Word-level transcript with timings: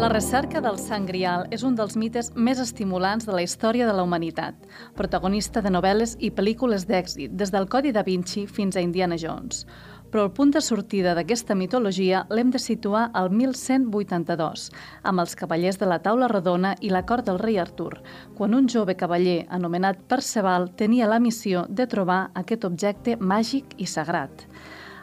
La 0.00 0.08
recerca 0.08 0.62
del 0.64 0.78
Sant 0.80 1.04
Grial 1.04 1.42
és 1.52 1.60
un 1.60 1.74
dels 1.76 1.92
mites 2.00 2.30
més 2.32 2.60
estimulants 2.62 3.26
de 3.28 3.34
la 3.36 3.42
història 3.44 3.84
de 3.84 3.92
la 3.92 4.00
humanitat, 4.06 4.54
protagonista 4.96 5.60
de 5.60 5.68
novel·les 5.74 6.14
i 6.24 6.30
pel·lícules 6.32 6.86
d'èxit, 6.88 7.34
des 7.36 7.52
del 7.52 7.68
Codi 7.68 7.92
da 7.92 8.00
Vinci 8.06 8.46
fins 8.48 8.78
a 8.78 8.80
Indiana 8.80 9.18
Jones. 9.20 9.66
Però 10.08 10.24
el 10.24 10.32
punt 10.32 10.54
de 10.56 10.62
sortida 10.64 11.12
d'aquesta 11.12 11.52
mitologia 11.52 12.22
l'hem 12.32 12.48
de 12.48 12.62
situar 12.64 13.10
al 13.12 13.28
1182, 13.28 14.70
amb 15.04 15.20
els 15.20 15.36
cavallers 15.36 15.76
de 15.76 15.92
la 15.92 16.00
taula 16.00 16.32
rodona 16.32 16.72
i 16.80 16.88
la 16.88 17.04
cort 17.04 17.28
del 17.28 17.42
rei 17.44 17.60
Artur, 17.60 18.00
quan 18.40 18.56
un 18.56 18.72
jove 18.72 18.96
cavaller 18.96 19.42
anomenat 19.50 20.00
Perceval 20.08 20.70
tenia 20.80 21.12
la 21.12 21.20
missió 21.20 21.66
de 21.68 21.84
trobar 21.84 22.30
aquest 22.32 22.64
objecte 22.64 23.20
màgic 23.20 23.76
i 23.76 23.84
sagrat. 23.84 24.48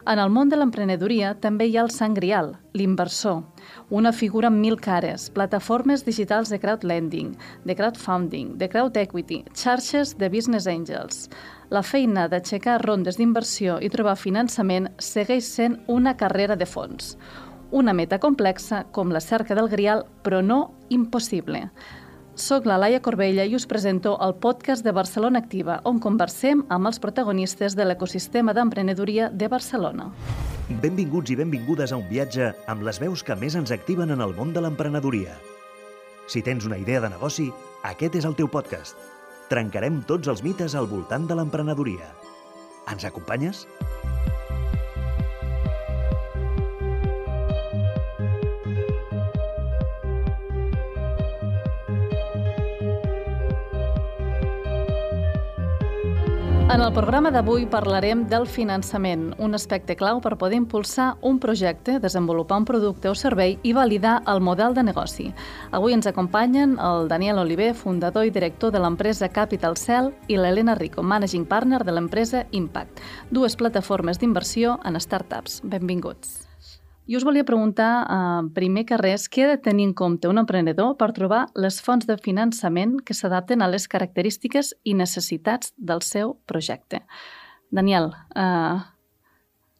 En 0.07 0.17
el 0.23 0.33
món 0.33 0.49
de 0.49 0.57
l'emprenedoria 0.57 1.35
també 1.43 1.65
hi 1.67 1.73
ha 1.77 1.81
el 1.85 1.89
Sant 1.91 2.13
Grial, 2.15 2.53
l'inversor, 2.73 3.43
una 3.89 4.11
figura 4.11 4.49
amb 4.51 4.59
mil 4.59 4.75
cares, 4.79 5.29
plataformes 5.31 6.03
digitals 6.03 6.49
de 6.51 6.59
crowdlending, 6.59 7.35
de 7.63 7.75
crowdfunding, 7.75 8.57
de 8.59 8.67
crowd 8.67 8.97
equity, 8.97 9.43
xarxes 9.55 10.17
de 10.17 10.29
business 10.29 10.67
angels. 10.67 11.29
La 11.69 11.83
feina 11.83 12.27
d'aixecar 12.27 12.81
rondes 12.83 13.17
d'inversió 13.17 13.77
i 13.79 13.89
trobar 13.89 14.17
finançament 14.19 14.89
segueix 14.99 15.47
sent 15.47 15.79
una 15.87 16.17
carrera 16.17 16.55
de 16.55 16.67
fons. 16.67 17.15
Una 17.71 17.93
meta 17.93 18.19
complexa 18.19 18.83
com 18.91 19.11
la 19.11 19.23
cerca 19.23 19.55
del 19.55 19.69
Grial, 19.71 20.05
però 20.23 20.41
no 20.43 20.73
impossible. 20.89 21.69
Soc 22.35 22.67
la 22.67 22.77
Laia 22.77 23.01
Corbella 23.01 23.47
i 23.47 23.55
us 23.55 23.65
presento 23.65 24.17
el 24.21 24.35
podcast 24.35 24.83
de 24.85 24.91
Barcelona 24.91 25.39
Activa, 25.39 25.79
on 25.83 25.99
conversem 25.99 26.65
amb 26.69 26.91
els 26.91 26.99
protagonistes 26.99 27.75
de 27.75 27.87
l'ecosistema 27.87 28.53
d'emprenedoria 28.53 29.31
de 29.31 29.47
Barcelona. 29.47 30.11
Benvinguts 30.67 31.31
i 31.31 31.35
benvingudes 31.39 31.93
a 31.95 31.97
un 32.01 32.09
viatge 32.09 32.49
amb 32.67 32.81
les 32.83 32.97
veus 32.99 33.21
que 33.23 33.37
més 33.39 33.55
ens 33.55 33.71
activen 33.71 34.09
en 34.11 34.19
el 34.19 34.33
món 34.35 34.49
de 34.51 34.59
l'emprenedoria. 34.59 35.37
Si 36.27 36.41
tens 36.43 36.67
una 36.67 36.75
idea 36.81 36.99
de 36.99 37.07
negoci, 37.13 37.45
aquest 37.87 38.17
és 38.19 38.27
el 38.27 38.35
teu 38.35 38.49
podcast. 38.51 38.99
Trencarem 39.47 40.01
tots 40.09 40.27
els 40.27 40.43
mites 40.43 40.75
al 40.75 40.89
voltant 40.91 41.23
de 41.29 41.39
l'emprenedoria. 41.39 42.11
Ens 42.91 43.07
acompanyes? 43.07 43.63
En 56.67 56.81
el 56.83 56.91
programa 56.91 57.29
d'avui 57.31 57.63
parlarem 57.71 58.25
del 58.27 58.43
finançament, 58.43 59.29
un 59.39 59.55
aspecte 59.55 59.95
clau 59.95 60.17
per 60.19 60.33
poder 60.35 60.57
impulsar 60.59 61.13
un 61.23 61.37
projecte, 61.39 61.95
desenvolupar 62.03 62.57
un 62.59 62.65
producte 62.67 63.07
o 63.07 63.13
servei 63.15 63.55
i 63.63 63.71
validar 63.71 64.17
el 64.27 64.41
model 64.43 64.75
de 64.75 64.83
negoci. 64.83 65.29
Avui 65.71 65.95
ens 65.95 66.09
acompanyen 66.11 66.75
el 66.83 67.07
Daniel 67.07 67.39
Oliver, 67.39 67.71
fundador 67.73 68.27
i 68.27 68.33
director 68.35 68.75
de 68.75 68.81
l'empresa 68.83 69.31
Capital 69.31 69.79
Cell, 69.79 70.11
i 70.27 70.35
l'Helena 70.35 70.75
Rico, 70.75 71.01
managing 71.01 71.47
partner 71.47 71.85
de 71.87 71.95
l'empresa 71.95 72.43
Impact, 72.51 72.99
dues 73.31 73.55
plataformes 73.55 74.19
d'inversió 74.19 74.75
en 74.83 74.99
startups. 74.99 75.61
Benvinguts. 75.63 76.46
I 77.07 77.15
us 77.15 77.23
volia 77.23 77.45
preguntar, 77.45 78.03
eh, 78.03 78.49
primer 78.53 78.83
que 78.85 78.97
res, 78.99 79.29
què 79.31 79.45
ha 79.45 79.47
de 79.47 79.57
tenir 79.63 79.85
en 79.87 79.93
compte 79.93 80.27
un 80.27 80.37
emprenedor 80.37 80.97
per 80.99 81.13
trobar 81.15 81.45
les 81.55 81.79
fonts 81.81 82.05
de 82.05 82.17
finançament 82.17 82.97
que 82.99 83.15
s'adapten 83.15 83.61
a 83.61 83.69
les 83.71 83.87
característiques 83.87 84.73
i 84.83 84.93
necessitats 84.93 85.71
del 85.77 86.01
seu 86.01 86.35
projecte. 86.45 87.05
Daniel, 87.71 88.11
eh, 88.35 88.75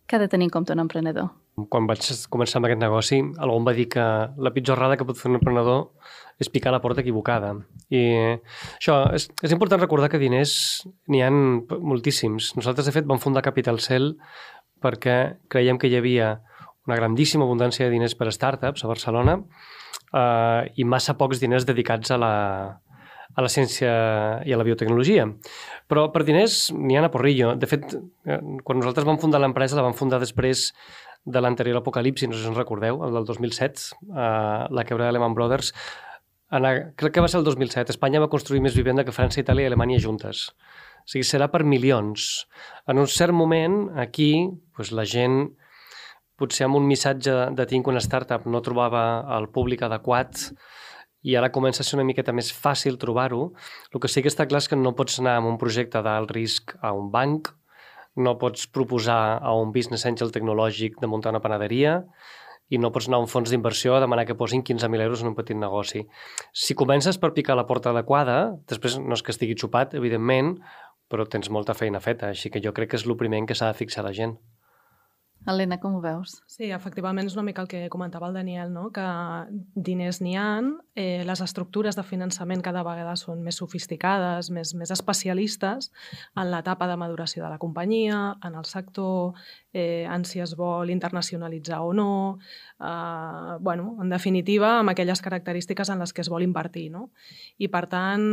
què 0.08 0.16
ha 0.16 0.20
de 0.20 0.30
tenir 0.30 0.46
en 0.46 0.52
compte 0.52 0.72
un 0.72 0.80
emprenedor? 0.80 1.34
Quan 1.70 1.86
vaig 1.86 2.00
començar 2.30 2.58
amb 2.62 2.66
aquest 2.68 2.80
negoci, 2.80 3.20
algú 3.38 3.58
em 3.58 3.66
va 3.66 3.74
dir 3.74 3.90
que 3.90 4.00
la 4.38 4.54
pitjor 4.54 4.78
errada 4.78 4.96
que 4.96 5.04
pot 5.04 5.18
fer 5.18 5.30
un 5.30 5.36
emprenedor 5.36 5.90
és 6.40 6.48
picar 6.48 6.72
la 6.72 6.80
porta 6.80 7.02
equivocada. 7.02 7.58
I 7.90 8.40
això, 8.80 9.14
és, 9.14 9.28
és 9.44 9.52
important 9.52 9.82
recordar 9.82 10.08
que 10.08 10.20
diners 10.20 10.88
n'hi 11.10 11.24
han 11.24 11.66
moltíssims. 11.68 12.56
Nosaltres, 12.56 12.86
de 12.86 12.94
fet, 12.94 13.06
vam 13.06 13.20
fundar 13.20 13.42
Capital 13.42 13.80
Cell 13.80 14.16
perquè 14.80 15.40
creiem 15.50 15.78
que 15.78 15.88
hi 15.88 15.98
havia 15.98 16.38
una 16.88 16.98
grandíssima 16.98 17.46
abundància 17.46 17.86
de 17.86 17.94
diners 17.94 18.16
per 18.16 18.30
a 18.30 18.34
startups 18.34 18.84
a 18.84 18.90
Barcelona 18.90 19.38
eh, 19.38 20.72
i 20.80 20.88
massa 20.88 21.18
pocs 21.20 21.42
diners 21.44 21.68
dedicats 21.68 22.12
a 22.16 22.20
la, 22.22 22.34
a 23.38 23.44
la 23.44 23.52
ciència 23.52 23.92
i 24.48 24.54
a 24.54 24.60
la 24.60 24.66
biotecnologia. 24.66 25.28
Però 25.88 26.08
per 26.14 26.24
diners 26.28 26.72
n'hi 26.74 26.98
ha 26.98 27.04
a 27.06 27.12
porrillo. 27.14 27.54
De 27.60 27.70
fet, 27.70 27.94
eh, 28.26 28.40
quan 28.64 28.80
nosaltres 28.82 29.08
vam 29.08 29.20
fundar 29.22 29.44
l'empresa, 29.44 29.78
la 29.78 29.86
vam 29.86 29.98
fundar 29.98 30.22
després 30.24 30.72
de 31.28 31.44
l'anterior 31.44 31.82
apocalipsi, 31.82 32.28
no 32.28 32.38
sé 32.38 32.46
si 32.46 32.52
us 32.54 32.58
recordeu, 32.58 33.02
el 33.04 33.20
del 33.20 33.28
2007, 33.28 34.00
eh, 34.08 34.68
la 34.72 34.86
quebra 34.88 35.08
de 35.08 35.16
Lehman 35.16 35.36
Brothers. 35.36 35.74
En, 36.56 36.64
crec 36.96 37.14
que 37.14 37.22
va 37.22 37.28
ser 37.28 37.42
el 37.42 37.46
2007. 37.46 37.92
Espanya 37.92 38.24
va 38.24 38.32
construir 38.32 38.64
més 38.64 38.76
vivenda 38.78 39.04
que 39.04 39.16
França, 39.16 39.42
Itàlia 39.44 39.68
i 39.68 39.72
Alemanya 39.72 40.00
juntes. 40.00 40.48
O 41.04 41.12
sigui, 41.12 41.28
serà 41.28 41.50
per 41.52 41.66
milions. 41.68 42.48
En 42.88 43.00
un 43.00 43.08
cert 43.12 43.36
moment, 43.36 43.90
aquí, 44.00 44.48
doncs, 44.78 44.94
la 44.96 45.04
gent 45.08 45.42
potser 46.38 46.68
amb 46.68 46.78
un 46.80 46.88
missatge 46.88 47.36
de 47.58 47.66
tinc 47.70 47.88
una 47.90 48.04
startup 48.04 48.46
no 48.46 48.62
trobava 48.66 49.04
el 49.38 49.50
públic 49.54 49.84
adequat 49.88 50.52
i 51.28 51.36
ara 51.36 51.52
comença 51.52 51.84
a 51.84 51.88
ser 51.88 51.98
una 51.98 52.06
miqueta 52.08 52.34
més 52.36 52.52
fàcil 52.54 53.00
trobar-ho. 53.02 53.52
El 53.92 54.02
que 54.02 54.10
sí 54.12 54.22
que 54.24 54.32
està 54.32 54.46
clar 54.48 54.62
és 54.64 54.70
que 54.72 54.80
no 54.80 54.96
pots 54.96 55.20
anar 55.20 55.40
amb 55.42 55.50
un 55.50 55.58
projecte 55.60 56.02
d'alt 56.06 56.32
risc 56.32 56.76
a 56.80 56.94
un 56.96 57.10
banc, 57.12 57.50
no 58.18 58.38
pots 58.42 58.66
proposar 58.74 59.38
a 59.42 59.54
un 59.58 59.74
business 59.74 60.06
angel 60.10 60.32
tecnològic 60.34 60.98
de 61.02 61.10
muntar 61.10 61.34
una 61.34 61.44
panaderia 61.44 62.00
i 62.70 62.80
no 62.82 62.92
pots 62.92 63.08
anar 63.08 63.22
a 63.22 63.26
un 63.26 63.30
fons 63.32 63.52
d'inversió 63.52 63.96
a 63.96 64.02
demanar 64.04 64.26
que 64.28 64.36
posin 64.36 64.64
15.000 64.66 65.06
euros 65.06 65.22
en 65.24 65.32
un 65.32 65.38
petit 65.38 65.56
negoci. 65.58 66.04
Si 66.52 66.76
comences 66.76 67.18
per 67.22 67.32
picar 67.36 67.56
la 67.56 67.68
porta 67.70 67.94
adequada, 67.94 68.58
després 68.68 68.98
no 69.00 69.16
és 69.16 69.24
que 69.24 69.32
estigui 69.32 69.56
xupat, 69.56 69.96
evidentment, 69.96 70.58
però 71.08 71.28
tens 71.30 71.50
molta 71.54 71.78
feina 71.78 72.04
feta, 72.04 72.34
així 72.34 72.52
que 72.52 72.64
jo 72.64 72.74
crec 72.76 72.92
que 72.92 73.00
és 73.00 73.08
el 73.08 73.16
primer 73.20 73.44
en 73.44 73.48
què 73.48 73.56
s'ha 73.56 73.72
de 73.72 73.80
fixar 73.80 74.04
la 74.04 74.16
gent. 74.18 74.36
Helena, 75.48 75.78
com 75.80 75.94
ho 75.96 76.02
veus? 76.04 76.34
Sí, 76.52 76.72
efectivament 76.76 77.30
és 77.30 77.36
una 77.38 77.44
mica 77.48 77.62
el 77.64 77.70
que 77.72 77.86
comentava 77.94 78.28
el 78.28 78.36
Daniel, 78.36 78.72
no? 78.74 78.90
que 78.92 79.06
diners 79.88 80.20
n'hi 80.20 80.34
ha, 80.36 80.48
eh, 80.98 81.24
les 81.28 81.42
estructures 81.46 81.96
de 81.96 82.04
finançament 82.04 82.64
cada 82.66 82.84
vegada 82.84 83.14
són 83.20 83.46
més 83.46 83.60
sofisticades, 83.62 84.50
més, 84.52 84.74
més 84.76 84.92
especialistes 84.92 85.92
en 86.36 86.52
l'etapa 86.52 86.90
de 86.92 86.98
maduració 87.00 87.46
de 87.46 87.54
la 87.54 87.62
companyia, 87.62 88.20
en 88.44 88.60
el 88.60 88.68
sector, 88.68 89.40
eh, 89.72 90.04
en 90.04 90.26
si 90.28 90.44
es 90.44 90.58
vol 90.60 90.92
internacionalitzar 90.92 91.80
o 91.86 91.94
no, 91.94 92.12
eh, 92.82 93.56
bueno, 93.62 93.96
en 94.02 94.12
definitiva, 94.12 94.80
amb 94.82 94.92
aquelles 94.92 95.24
característiques 95.24 95.90
en 95.90 96.04
les 96.04 96.12
que 96.12 96.28
es 96.28 96.34
vol 96.34 96.44
invertir. 96.44 96.90
No? 96.92 97.12
I, 97.58 97.72
per 97.72 97.86
tant, 97.88 98.28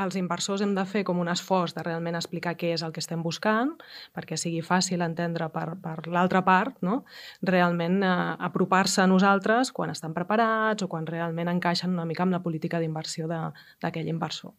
els 0.00 0.16
inversors 0.18 0.62
hem 0.64 0.74
de 0.76 0.84
fer 0.88 1.04
com 1.06 1.20
un 1.22 1.30
esforç 1.30 1.74
de 1.76 1.84
realment 1.86 2.16
explicar 2.18 2.54
què 2.58 2.72
és 2.74 2.82
el 2.86 2.92
que 2.94 3.02
estem 3.02 3.22
buscant, 3.22 3.74
perquè 4.16 4.38
sigui 4.40 4.62
fàcil 4.64 5.04
entendre 5.06 5.48
per, 5.54 5.66
per 5.82 5.96
l'altra 6.10 6.42
part, 6.46 6.80
no? 6.82 7.02
realment 7.42 8.02
eh, 8.02 8.14
apropar-se 8.48 9.02
a 9.04 9.08
nosaltres 9.10 9.72
quan 9.72 9.94
estan 9.94 10.16
preparats 10.16 10.84
o 10.84 10.90
quan 10.90 11.06
realment 11.06 11.52
encaixen 11.52 11.94
una 11.94 12.08
mica 12.08 12.26
amb 12.26 12.36
la 12.36 12.42
política 12.42 12.80
d'inversió 12.82 13.28
d'aquell 13.30 14.10
inversor. 14.10 14.54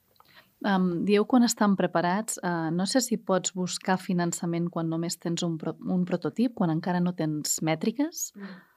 Um, 0.66 1.04
dieu 1.06 1.26
quan 1.30 1.44
estan 1.44 1.76
preparats, 1.78 2.40
uh, 2.40 2.72
no 2.74 2.86
sé 2.90 3.02
si 3.04 3.18
pots 3.20 3.52
buscar 3.54 4.00
finançament 4.02 4.70
quan 4.72 4.88
només 4.90 5.20
tens 5.20 5.44
un, 5.46 5.60
pro 5.62 5.76
un 5.92 6.06
prototip, 6.08 6.56
quan 6.56 6.72
encara 6.74 7.04
no 7.04 7.14
tens 7.14 7.60
mètriques? 7.62 8.32
Mm 8.40 8.76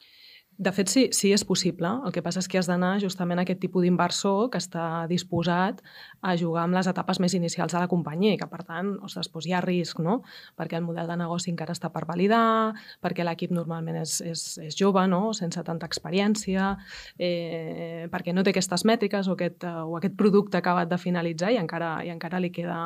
de 0.58 0.72
fet, 0.74 0.88
sí, 0.90 1.02
sí 1.14 1.28
és 1.30 1.44
possible. 1.46 1.86
El 2.02 2.10
que 2.10 2.22
passa 2.24 2.40
és 2.42 2.48
que 2.50 2.58
has 2.58 2.66
d'anar 2.66 2.96
justament 2.98 3.38
a 3.38 3.44
aquest 3.46 3.60
tipus 3.62 3.84
d'inversor 3.84 4.48
que 4.50 4.58
està 4.58 5.06
disposat 5.06 5.78
a 6.18 6.32
jugar 6.40 6.64
amb 6.66 6.74
les 6.74 6.88
etapes 6.90 7.20
més 7.22 7.36
inicials 7.38 7.76
de 7.76 7.78
la 7.78 7.86
companyia 7.86 8.34
i 8.34 8.40
que, 8.40 8.48
per 8.50 8.64
tant, 8.66 8.96
ostres, 9.06 9.30
doncs 9.30 9.46
hi 9.46 9.54
ha 9.54 9.60
risc, 9.62 10.00
no? 10.02 10.16
Perquè 10.58 10.80
el 10.80 10.82
model 10.88 11.06
de 11.06 11.18
negoci 11.20 11.52
encara 11.54 11.76
està 11.78 11.92
per 11.94 12.02
validar, 12.10 12.74
perquè 12.98 13.22
l'equip 13.22 13.54
normalment 13.54 14.00
és, 14.02 14.16
és, 14.26 14.44
és 14.66 14.80
jove, 14.82 15.06
no? 15.06 15.30
sense 15.38 15.62
tanta 15.62 15.86
experiència, 15.86 16.74
eh, 17.22 18.10
perquè 18.10 18.34
no 18.34 18.42
té 18.42 18.50
aquestes 18.50 18.82
mètriques 18.82 19.30
o 19.30 19.38
aquest, 19.38 19.62
o 19.62 19.94
aquest 20.00 20.18
producte 20.18 20.58
acabat 20.58 20.90
de 20.90 20.98
finalitzar 20.98 21.54
i 21.54 21.62
encara, 21.62 22.00
i 22.02 22.10
encara 22.10 22.42
li 22.42 22.50
queda 22.50 22.80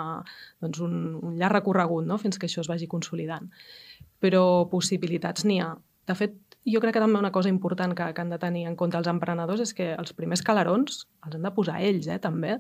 doncs, 0.60 0.84
un, 0.84 1.16
un 1.24 1.40
llarg 1.40 1.62
recorregut 1.62 2.04
no? 2.04 2.20
fins 2.20 2.36
que 2.36 2.52
això 2.52 2.60
es 2.60 2.68
vagi 2.68 2.84
consolidant. 2.84 3.48
Però 4.20 4.68
possibilitats 4.68 5.48
n'hi 5.48 5.62
ha. 5.64 5.72
De 6.04 6.14
fet, 6.18 6.51
jo 6.64 6.80
crec 6.80 6.94
que 6.94 7.02
també 7.02 7.18
una 7.18 7.32
cosa 7.34 7.50
important 7.50 7.94
que, 7.98 8.06
que 8.14 8.22
han 8.22 8.30
de 8.30 8.38
tenir 8.38 8.66
en 8.68 8.76
compte 8.78 8.98
els 8.98 9.08
emprenedors 9.10 9.62
és 9.64 9.72
que 9.74 9.88
els 9.98 10.12
primers 10.14 10.44
calarons 10.46 11.06
els 11.26 11.36
han 11.36 11.44
de 11.46 11.52
posar 11.54 11.78
ells, 11.82 12.08
eh, 12.10 12.18
també. 12.22 12.56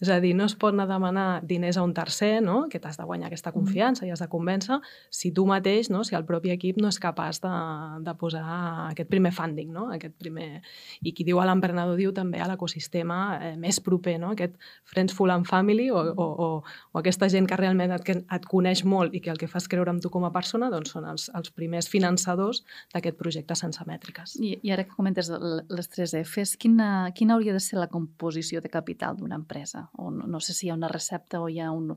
És 0.00 0.10
a 0.12 0.18
dir, 0.20 0.34
no 0.36 0.44
es 0.48 0.54
pot 0.56 0.74
anar 0.74 0.84
a 0.84 0.92
demanar 0.92 1.26
diners 1.48 1.78
a 1.80 1.84
un 1.84 1.94
tercer, 1.96 2.42
no?, 2.44 2.66
que 2.72 2.80
t'has 2.80 2.98
de 3.00 3.06
guanyar 3.08 3.30
aquesta 3.30 3.50
mm. 3.50 3.56
confiança 3.56 4.06
i 4.06 4.12
has 4.12 4.20
de 4.20 4.28
convèncer, 4.32 4.78
si 5.10 5.32
tu 5.32 5.46
mateix, 5.48 5.88
no?, 5.92 6.02
si 6.04 6.16
el 6.16 6.26
propi 6.28 6.52
equip 6.52 6.80
no 6.80 6.90
és 6.92 7.00
capaç 7.00 7.40
de, 7.44 7.52
de 8.04 8.14
posar 8.20 8.44
aquest 8.90 9.08
primer 9.12 9.32
funding, 9.32 9.72
no?, 9.72 9.88
aquest 9.96 10.16
primer... 10.20 10.62
I 11.02 11.12
qui 11.16 11.24
diu 11.24 11.40
a 11.40 11.46
l'emprenedor 11.48 11.96
diu 11.96 12.12
també 12.12 12.40
a 12.40 12.48
l'ecosistema 12.50 13.20
eh, 13.38 13.54
més 13.60 13.80
proper, 13.80 14.18
no?, 14.20 14.32
aquest 14.36 14.56
Friends 14.84 15.16
Full 15.16 15.32
and 15.32 15.48
Family 15.48 15.90
o, 15.90 16.04
o, 16.12 16.28
o, 16.28 16.50
o 16.92 17.00
aquesta 17.00 17.28
gent 17.32 17.48
que 17.48 17.60
realment 17.60 17.96
et, 17.96 18.12
et 18.20 18.48
coneix 18.48 18.84
molt 18.84 19.16
i 19.16 19.24
que 19.24 19.32
el 19.32 19.40
que 19.40 19.48
fas 19.48 19.68
creure 19.72 19.92
amb 19.92 20.04
tu 20.04 20.12
com 20.12 20.28
a 20.28 20.32
persona 20.32 20.68
doncs 20.72 20.92
són 20.92 21.08
els, 21.08 21.30
els 21.32 21.52
primers 21.52 21.88
finançadors 21.88 22.62
d'aquest 22.92 23.16
projecte 23.16 23.41
projectes 23.42 23.62
sense 23.62 23.84
mètriques. 23.86 24.36
I, 24.40 24.58
I 24.62 24.72
ara 24.72 24.84
que 24.84 24.94
comentes 24.94 25.28
les 25.30 25.88
tres 25.88 26.14
Fs, 26.14 26.56
quina, 26.56 27.10
quina 27.14 27.34
hauria 27.34 27.52
de 27.52 27.60
ser 27.60 27.78
la 27.78 27.88
composició 27.88 28.60
de 28.60 28.70
capital 28.70 29.16
d'una 29.16 29.36
empresa? 29.36 29.88
O 29.98 30.10
no, 30.10 30.26
no 30.26 30.40
sé 30.40 30.54
si 30.54 30.66
hi 30.66 30.70
ha 30.70 30.74
una 30.74 30.88
recepta 30.88 31.40
o 31.40 31.48
hi 31.48 31.60
ha 31.60 31.70
un, 31.72 31.94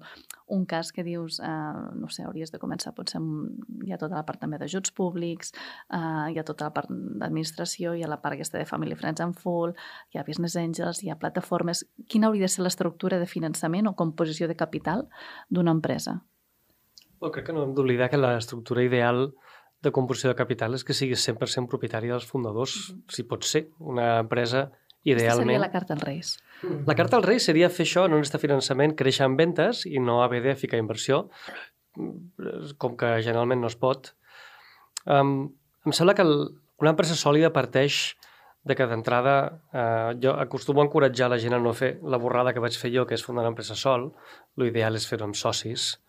un 0.48 0.66
cas 0.66 0.92
que 0.92 1.04
dius, 1.04 1.40
uh, 1.40 1.94
no 1.96 2.10
sé, 2.10 2.24
hauries 2.24 2.52
de 2.52 2.60
començar, 2.60 2.94
potser 2.96 3.22
hi 3.86 3.94
ha 3.94 3.98
tota 3.98 4.16
la 4.16 4.26
part 4.26 4.40
també 4.42 4.58
d'ajuts 4.58 4.92
públics, 4.92 5.54
uh, 5.94 6.28
hi 6.32 6.40
ha 6.40 6.46
tota 6.46 6.70
la 6.70 6.74
part 6.74 6.90
d'administració, 6.90 7.94
hi 7.94 8.04
ha 8.04 8.12
la 8.12 8.22
part 8.22 8.36
aquesta 8.36 8.60
de 8.60 8.66
Family 8.66 8.96
Friends 8.96 9.22
and 9.22 9.38
Full, 9.40 9.76
hi 10.14 10.20
ha 10.20 10.26
Business 10.28 10.56
Angels, 10.56 11.04
hi 11.04 11.12
ha 11.12 11.20
plataformes. 11.20 11.86
Quina 12.10 12.28
hauria 12.30 12.48
de 12.48 12.54
ser 12.54 12.66
l'estructura 12.66 13.20
de 13.20 13.30
finançament 13.30 13.88
o 13.88 13.96
composició 13.96 14.48
de 14.48 14.58
capital 14.58 15.08
d'una 15.50 15.76
empresa? 15.76 16.22
Well, 17.22 17.32
crec 17.32 17.48
que 17.48 17.54
no 17.56 17.64
hem 17.64 17.74
d'oblidar 17.74 18.10
que 18.12 18.20
l'estructura 18.20 18.84
ideal 18.84 19.30
de 19.86 19.94
composició 19.96 20.32
de 20.32 20.38
capital 20.40 20.76
és 20.78 20.84
que 20.84 20.96
siguis 20.98 21.24
100% 21.28 21.70
propietari 21.72 22.12
dels 22.12 22.26
fundadors, 22.26 22.76
mm 22.76 22.96
-hmm. 22.96 23.16
si 23.16 23.24
pot 23.24 23.44
ser. 23.44 23.68
Una 23.80 24.20
empresa 24.20 24.72
idealment... 25.04 25.30
Aquesta 25.30 25.44
seria 25.46 25.60
la 25.60 25.72
carta 25.72 25.94
als 25.94 26.04
Reis. 26.04 26.38
La 26.88 26.96
carta 26.96 27.18
als 27.18 27.26
Reis 27.26 27.46
seria 27.46 27.70
fer 27.70 27.86
això, 27.86 28.08
no 28.10 28.18
necessitar 28.18 28.42
finançament, 28.42 28.96
créixer 28.96 29.26
en 29.26 29.38
ventes 29.38 29.86
i 29.86 30.00
no 30.00 30.24
haver 30.24 30.42
de 30.42 30.56
ficar 30.56 30.78
inversió, 30.82 31.30
com 32.78 32.98
que 32.98 33.22
generalment 33.22 33.62
no 33.62 33.68
es 33.68 33.76
pot. 33.76 34.16
Um, 35.06 35.54
em 35.86 35.94
sembla 35.94 36.16
que 36.16 36.26
el, 36.26 36.58
una 36.82 36.90
empresa 36.96 37.16
sòlida 37.16 37.54
parteix 37.54 38.16
de 38.66 38.74
que 38.74 38.88
d'entrada 38.90 39.62
eh, 39.72 40.18
jo 40.22 40.34
acostumo 40.34 40.82
a 40.82 40.86
encoratjar 40.86 41.30
la 41.30 41.38
gent 41.38 41.54
a 41.54 41.60
no 41.60 41.74
fer 41.74 42.00
la 42.02 42.18
borrada 42.18 42.52
que 42.52 42.60
vaig 42.60 42.74
fer 42.74 42.90
jo, 42.92 43.06
que 43.06 43.14
és 43.14 43.24
fundar 43.24 43.44
una 43.44 43.52
empresa 43.54 43.76
sol. 43.76 44.10
L'ideal 44.58 44.98
és 44.98 45.06
fer-ho 45.06 45.28
amb 45.28 45.38
socis 45.38 46.00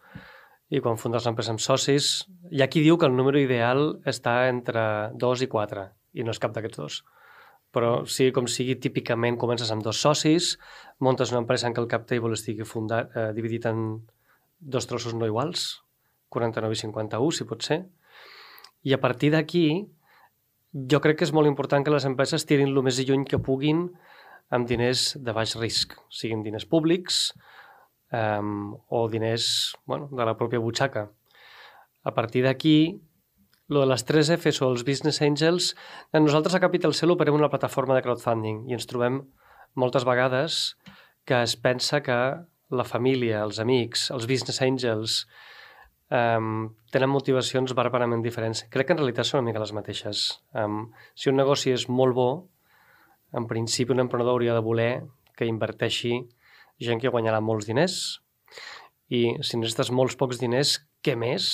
i 0.71 0.81
quan 0.83 0.99
fundes 0.99 1.27
l'empresa 1.27 1.53
amb 1.55 1.63
socis, 1.63 2.25
hi 2.51 2.63
ha 2.63 2.71
qui 2.71 2.83
diu 2.83 2.99
que 2.99 3.07
el 3.07 3.15
número 3.15 3.39
ideal 3.39 4.01
està 4.09 4.49
entre 4.51 5.13
2 5.15 5.45
i 5.47 5.49
4, 5.53 5.87
i 6.19 6.27
no 6.27 6.35
és 6.35 6.43
cap 6.43 6.55
d'aquests 6.55 6.81
dos. 6.81 6.99
Però 7.75 7.91
sigui 8.11 8.33
com 8.35 8.49
sigui, 8.51 8.79
típicament 8.81 9.39
comences 9.39 9.71
amb 9.71 9.85
dos 9.85 10.01
socis, 10.03 10.57
montes 10.99 11.31
una 11.35 11.43
empresa 11.45 11.69
en 11.69 11.77
què 11.77 11.83
el 11.83 11.91
cap 11.93 12.07
table 12.09 12.35
estigui 12.35 12.67
fundat, 12.67 13.13
eh, 13.15 13.31
dividit 13.37 13.69
en 13.71 13.83
dos 14.59 14.89
trossos 14.91 15.15
no 15.15 15.29
iguals, 15.29 15.83
49 16.35 16.75
i 16.75 16.83
51, 16.83 17.31
si 17.37 17.47
pot 17.47 17.63
ser, 17.63 17.85
i 18.83 18.95
a 18.95 19.01
partir 19.03 19.31
d'aquí 19.35 19.67
jo 20.91 21.01
crec 21.01 21.21
que 21.21 21.27
és 21.27 21.33
molt 21.33 21.49
important 21.49 21.85
que 21.85 21.93
les 21.95 22.05
empreses 22.09 22.45
tirin 22.49 22.73
el 22.73 22.83
més 22.85 22.99
lluny 23.01 23.25
que 23.29 23.39
puguin 23.43 23.87
amb 24.51 24.69
diners 24.69 25.17
de 25.19 25.33
baix 25.35 25.57
risc, 25.59 25.97
siguin 26.11 26.43
diners 26.45 26.67
públics, 26.71 27.31
um, 28.13 28.77
o 28.89 29.09
diners 29.09 29.77
bueno, 29.87 30.09
de 30.13 30.25
la 30.25 30.37
pròpia 30.37 30.63
butxaca. 30.63 31.09
A 32.07 32.15
partir 32.15 32.45
d'aquí, 32.45 33.03
lo 33.69 33.83
de 33.83 33.91
les 33.91 34.05
3 34.07 34.37
Fs 34.37 34.63
o 34.63 34.71
els 34.71 34.85
Business 34.87 35.23
Angels, 35.23 35.73
nosaltres 36.15 36.55
a 36.55 36.63
Capital 36.63 36.95
Cell 36.95 37.17
operem 37.17 37.35
una 37.35 37.51
plataforma 37.51 37.97
de 37.97 38.05
crowdfunding 38.05 38.67
i 38.71 38.77
ens 38.79 38.87
trobem 38.87 39.25
moltes 39.75 40.07
vegades 40.07 40.77
que 41.27 41.41
es 41.43 41.57
pensa 41.59 42.03
que 42.07 42.19
la 42.71 42.87
família, 42.87 43.43
els 43.43 43.59
amics, 43.63 44.11
els 44.15 44.27
Business 44.31 44.63
Angels 44.63 45.25
um, 46.11 46.69
tenen 46.95 47.11
motivacions 47.11 47.75
barbarament 47.75 48.23
diferents. 48.23 48.65
Crec 48.71 48.89
que 48.89 48.95
en 48.95 49.03
realitat 49.03 49.27
són 49.27 49.43
una 49.43 49.51
mica 49.51 49.63
les 49.63 49.75
mateixes. 49.75 50.27
Um, 50.55 50.93
si 51.19 51.31
un 51.31 51.39
negoci 51.39 51.75
és 51.75 51.89
molt 51.91 52.15
bo, 52.15 52.31
en 53.35 53.47
principi 53.51 53.95
un 53.95 54.05
emprenedor 54.07 54.39
hauria 54.39 54.55
de 54.55 54.63
voler 54.63 54.93
que 55.37 55.51
inverteixi 55.51 56.21
gent 56.83 57.01
que 57.03 57.13
guanyarà 57.13 57.41
molts 57.41 57.69
diners 57.69 58.21
i 59.09 59.37
si 59.47 59.59
necessites 59.59 59.93
molts 59.95 60.17
pocs 60.19 60.41
diners, 60.43 60.81
què 61.05 61.15
més 61.19 61.47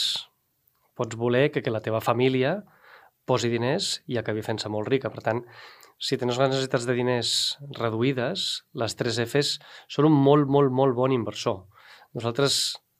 pots 0.96 1.16
voler 1.16 1.50
que, 1.52 1.62
que 1.62 1.72
la 1.72 1.82
teva 1.84 2.00
família 2.04 2.60
posi 3.28 3.50
diners 3.52 4.00
i 4.10 4.18
acabi 4.18 4.42
fent-se 4.44 4.70
molt 4.72 4.88
rica. 4.88 5.10
Per 5.12 5.22
tant, 5.24 5.42
si 6.02 6.18
tens 6.18 6.38
unes 6.38 6.50
necessitats 6.50 6.86
de 6.88 6.96
diners 6.96 7.32
reduïdes, 7.78 8.46
les 8.74 8.96
3 8.98 9.20
Fs 9.26 9.58
són 9.86 10.08
un 10.08 10.16
molt, 10.16 10.48
molt, 10.50 10.72
molt 10.74 10.96
bon 10.98 11.14
inversor. 11.14 11.62
Nosaltres, 12.18 12.56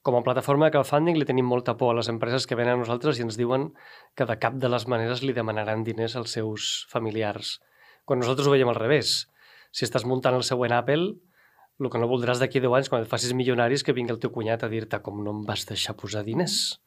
com 0.06 0.16
a 0.18 0.22
plataforma 0.22 0.68
de 0.68 0.76
crowdfunding, 0.76 1.18
li 1.18 1.26
tenim 1.26 1.48
molta 1.50 1.74
por 1.78 1.92
a 1.92 1.98
les 1.98 2.10
empreses 2.12 2.46
que 2.46 2.58
venen 2.58 2.78
a 2.78 2.82
nosaltres 2.84 3.18
i 3.18 3.26
ens 3.26 3.38
diuen 3.40 3.70
que 4.18 4.28
de 4.28 4.38
cap 4.38 4.54
de 4.62 4.70
les 4.70 4.86
maneres 4.86 5.24
li 5.26 5.34
demanaran 5.34 5.84
diners 5.86 6.16
als 6.20 6.36
seus 6.38 6.86
familiars. 6.92 7.58
Quan 8.06 8.22
nosaltres 8.22 8.48
ho 8.48 8.54
veiem 8.54 8.70
al 8.70 8.78
revés. 8.78 9.26
Si 9.74 9.86
estàs 9.86 10.06
muntant 10.06 10.38
el 10.38 10.46
següent 10.46 10.74
Apple, 10.76 11.14
el 11.80 11.90
que 11.90 12.00
no 12.00 12.08
voldràs 12.10 12.42
d'aquí 12.42 12.60
10 12.60 12.78
anys, 12.78 12.90
quan 12.92 13.04
et 13.04 13.10
facis 13.10 13.34
milionaris, 13.36 13.82
que 13.82 13.94
vingui 13.96 14.14
el 14.14 14.20
teu 14.22 14.32
cunyat 14.34 14.64
a 14.64 14.70
dir-te 14.72 15.00
com 15.02 15.22
no 15.24 15.36
em 15.36 15.44
vas 15.48 15.64
deixar 15.68 15.96
posar 15.98 16.24
diners. 16.26 16.78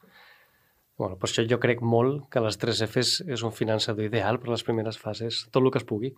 Bueno, 0.96 1.18
per 1.20 1.28
això 1.28 1.44
jo 1.44 1.58
crec 1.60 1.82
molt 1.84 2.24
que 2.32 2.40
les 2.40 2.56
3 2.56 2.82
Fs 2.86 3.26
és 3.28 3.42
un 3.44 3.52
finançador 3.52 4.06
ideal 4.06 4.38
per 4.40 4.48
les 4.48 4.64
primeres 4.64 4.96
fases, 4.96 5.44
tot 5.52 5.62
el 5.62 5.72
que 5.72 5.82
es 5.82 5.88
pugui. 5.88 6.14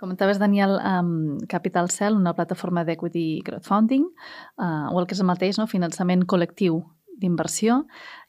Comentaves, 0.00 0.38
Daniel, 0.40 0.78
um, 0.80 1.38
Capital 1.48 1.90
Cell, 1.92 2.16
una 2.16 2.34
plataforma 2.36 2.84
d'equity 2.84 3.42
crowdfunding, 3.44 4.06
uh, 4.56 4.88
o 4.92 5.00
el 5.00 5.08
que 5.08 5.16
és 5.16 5.20
el 5.20 5.28
mateix, 5.28 5.58
no? 5.60 5.68
finançament 5.68 6.24
col·lectiu 6.28 6.82
d'inversió 7.20 7.82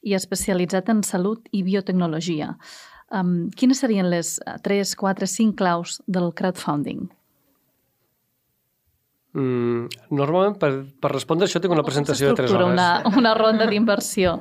i 0.03 0.15
especialitzat 0.17 0.91
en 0.91 0.99
salut 1.07 1.47
i 1.55 1.63
biotecnologia. 1.63 2.53
Um, 3.11 3.49
quines 3.55 3.79
serien 3.83 4.07
les 4.11 4.37
3, 4.63 4.95
4, 4.99 5.27
5 5.27 5.55
claus 5.59 5.99
del 6.07 6.31
crowdfunding? 6.35 7.07
Mm, 9.33 9.87
normalment, 10.11 10.57
per, 10.59 10.71
per 10.99 11.13
respondre 11.13 11.47
això, 11.47 11.61
tinc 11.63 11.71
una 11.71 11.85
presentació 11.87 12.31
de 12.31 12.41
3 12.41 12.53
hores. 12.57 12.73
Una, 12.73 12.89
una 13.17 13.33
ronda 13.37 13.67
d'inversió. 13.69 14.37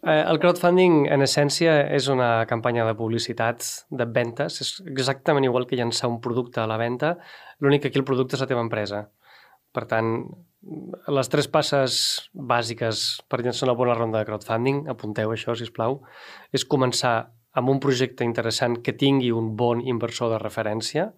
Eh, 0.00 0.22
el 0.24 0.40
crowdfunding, 0.40 1.04
en 1.12 1.22
essència, 1.22 1.76
és 1.92 2.08
una 2.08 2.46
campanya 2.50 2.86
de 2.88 2.96
publicitat, 2.96 3.66
de 3.92 4.06
ventes. 4.08 4.60
És 4.64 4.74
exactament 4.88 5.46
igual 5.46 5.68
que 5.68 5.78
llançar 5.78 6.10
un 6.10 6.20
producte 6.24 6.62
a 6.62 6.68
la 6.70 6.78
venda, 6.80 7.16
l'únic 7.60 7.84
que 7.84 7.92
aquí 7.92 8.00
el 8.00 8.08
producte 8.08 8.38
és 8.38 8.42
la 8.42 8.48
teva 8.50 8.64
empresa. 8.64 9.04
Per 9.70 9.84
tant, 9.86 10.14
les 11.08 11.30
tres 11.30 11.46
passes 11.48 11.98
bàsiques 12.34 13.04
per 13.28 13.42
llançar 13.44 13.68
una 13.68 13.76
bona 13.78 13.94
ronda 13.94 14.18
de 14.18 14.26
crowdfunding, 14.28 14.88
apunteu 14.90 15.30
això, 15.30 15.54
si 15.54 15.68
us 15.68 15.74
plau, 15.76 16.00
és 16.52 16.66
començar 16.66 17.30
amb 17.52 17.70
un 17.72 17.80
projecte 17.82 18.24
interessant 18.24 18.76
que 18.84 18.94
tingui 18.94 19.32
un 19.34 19.54
bon 19.58 19.80
inversor 19.82 20.30
de 20.32 20.38
referència, 20.42 21.10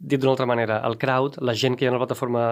dit 0.00 0.20
d'una 0.20 0.32
altra 0.32 0.48
manera, 0.48 0.80
el 0.88 0.96
crowd, 0.98 1.38
la 1.44 1.54
gent 1.54 1.76
que 1.76 1.84
hi 1.84 1.88
ha 1.88 1.92
a 1.92 1.98
la 1.98 2.02
plataforma 2.02 2.44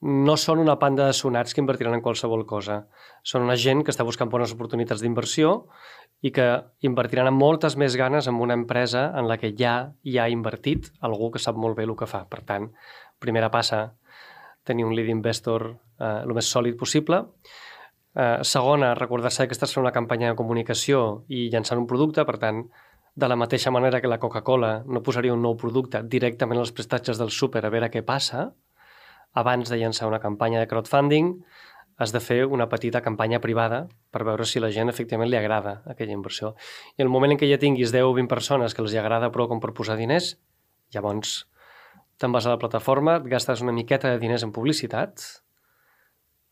no 0.00 0.36
són 0.38 0.60
una 0.62 0.78
panda 0.78 1.08
de 1.08 1.14
sonats 1.16 1.54
que 1.54 1.60
invertiran 1.60 1.96
en 1.96 2.02
qualsevol 2.04 2.44
cosa. 2.46 2.84
Són 3.26 3.42
una 3.42 3.56
gent 3.58 3.82
que 3.82 3.90
està 3.90 4.06
buscant 4.06 4.30
bones 4.30 4.54
oportunitats 4.54 5.02
d'inversió 5.02 5.66
i 6.22 6.30
que 6.34 6.46
invertiran 6.86 7.30
amb 7.30 7.42
moltes 7.42 7.74
més 7.78 7.96
ganes 7.98 8.28
en 8.30 8.38
una 8.38 8.54
empresa 8.54 9.08
en 9.18 9.26
la 9.26 9.38
que 9.38 9.50
ja 9.58 9.92
hi 10.02 10.18
ha 10.18 10.28
invertit 10.30 10.92
algú 11.02 11.32
que 11.34 11.42
sap 11.42 11.58
molt 11.58 11.76
bé 11.78 11.86
el 11.86 11.96
que 11.98 12.06
fa. 12.06 12.24
Per 12.30 12.44
tant, 12.46 12.70
primera 13.18 13.50
passa, 13.50 13.88
tenir 14.62 14.86
un 14.86 14.94
lead 14.94 15.10
investor 15.10 15.72
eh, 15.72 16.20
el 16.22 16.34
més 16.34 16.46
sòlid 16.46 16.78
possible. 16.78 17.24
Eh, 18.14 18.38
segona, 18.42 18.94
recordar-se 18.98 19.48
que 19.48 19.56
estàs 19.56 19.74
fent 19.74 19.82
una 19.82 19.94
campanya 19.94 20.30
de 20.30 20.38
comunicació 20.38 21.24
i 21.28 21.48
llançant 21.50 21.82
un 21.82 21.90
producte, 21.90 22.22
per 22.28 22.38
tant, 22.38 22.68
de 23.18 23.26
la 23.26 23.34
mateixa 23.34 23.72
manera 23.74 24.00
que 24.00 24.06
la 24.06 24.20
Coca-Cola 24.22 24.84
no 24.86 25.02
posaria 25.02 25.34
un 25.34 25.40
nou 25.42 25.56
producte 25.58 26.04
directament 26.06 26.60
als 26.62 26.70
prestatges 26.70 27.18
del 27.18 27.32
súper 27.34 27.64
a 27.66 27.70
veure 27.74 27.88
què 27.90 28.04
passa, 28.06 28.52
abans 29.34 29.72
de 29.72 29.78
llançar 29.80 30.06
una 30.06 30.20
campanya 30.22 30.60
de 30.62 30.68
crowdfunding, 30.70 31.32
has 31.98 32.14
de 32.14 32.20
fer 32.22 32.44
una 32.46 32.68
petita 32.70 33.02
campanya 33.02 33.40
privada 33.42 33.88
per 34.14 34.22
veure 34.28 34.46
si 34.46 34.62
la 34.62 34.70
gent 34.70 34.92
efectivament 34.92 35.32
li 35.32 35.38
agrada 35.40 35.80
aquella 35.90 36.14
inversió. 36.14 36.52
I 36.94 37.02
el 37.02 37.10
moment 37.10 37.34
en 37.34 37.42
què 37.42 37.50
ja 37.50 37.58
tinguis 37.58 37.90
10 37.90 38.06
o 38.06 38.14
20 38.14 38.30
persones 38.30 38.74
que 38.74 38.86
els 38.86 38.94
hi 38.94 39.02
agrada 39.02 39.32
prou 39.34 39.50
com 39.50 39.58
per 39.58 39.74
posar 39.74 39.98
diners, 39.98 40.36
llavors 40.94 41.40
te'n 42.22 42.30
vas 42.30 42.46
a 42.46 42.54
la 42.54 42.62
plataforma, 42.62 43.18
et 43.18 43.26
gastes 43.34 43.66
una 43.66 43.74
miqueta 43.74 44.14
de 44.14 44.22
diners 44.22 44.46
en 44.46 44.54
publicitat 44.54 45.26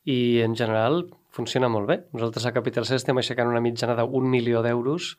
i 0.03 0.43
en 0.43 0.59
general 0.59 1.05
funciona 1.31 1.71
molt 1.71 1.87
bé. 1.87 2.03
Nosaltres 2.11 2.51
a 2.51 2.57
Capital 2.59 2.91
C 2.91 2.99
estem 2.99 3.23
aixecant 3.23 3.47
una 3.47 3.63
mitjana 3.63 3.95
d'un 4.03 4.27
milió 4.31 4.67
d'euros 4.67 5.15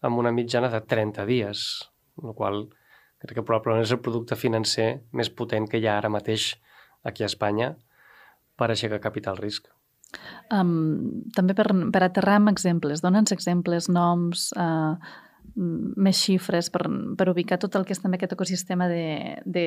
amb 0.00 0.18
una 0.18 0.32
mitjana 0.34 0.70
de 0.72 0.80
30 0.80 1.26
dies, 1.28 1.64
el 2.22 2.34
qual 2.34 2.66
crec 3.18 3.38
que 3.38 3.46
probablement 3.46 3.82
és 3.82 3.94
el 3.94 4.02
producte 4.02 4.38
financer 4.38 4.88
més 5.12 5.30
potent 5.30 5.66
que 5.70 5.80
hi 5.80 5.88
ha 5.88 5.98
ara 5.98 6.10
mateix 6.12 6.52
aquí 7.06 7.24
a 7.24 7.30
Espanya 7.30 7.72
per 8.58 8.70
aixecar 8.70 9.00
capital 9.02 9.38
risc. 9.38 9.66
Um, 10.54 11.24
també 11.36 11.54
per, 11.54 11.68
per 11.92 12.02
aterrar 12.04 12.38
amb 12.38 12.52
exemples, 12.52 13.02
dona'ns 13.04 13.34
exemples, 13.34 13.90
noms, 13.92 14.48
uh, 14.56 14.94
més 15.58 16.20
xifres 16.20 16.68
per, 16.70 16.84
per 17.18 17.26
ubicar 17.32 17.58
tot 17.60 17.74
el 17.76 17.84
que 17.86 17.94
és 17.96 18.00
també 18.02 18.18
aquest 18.18 18.34
ecosistema 18.36 18.86
de, 18.90 19.38
de 19.44 19.64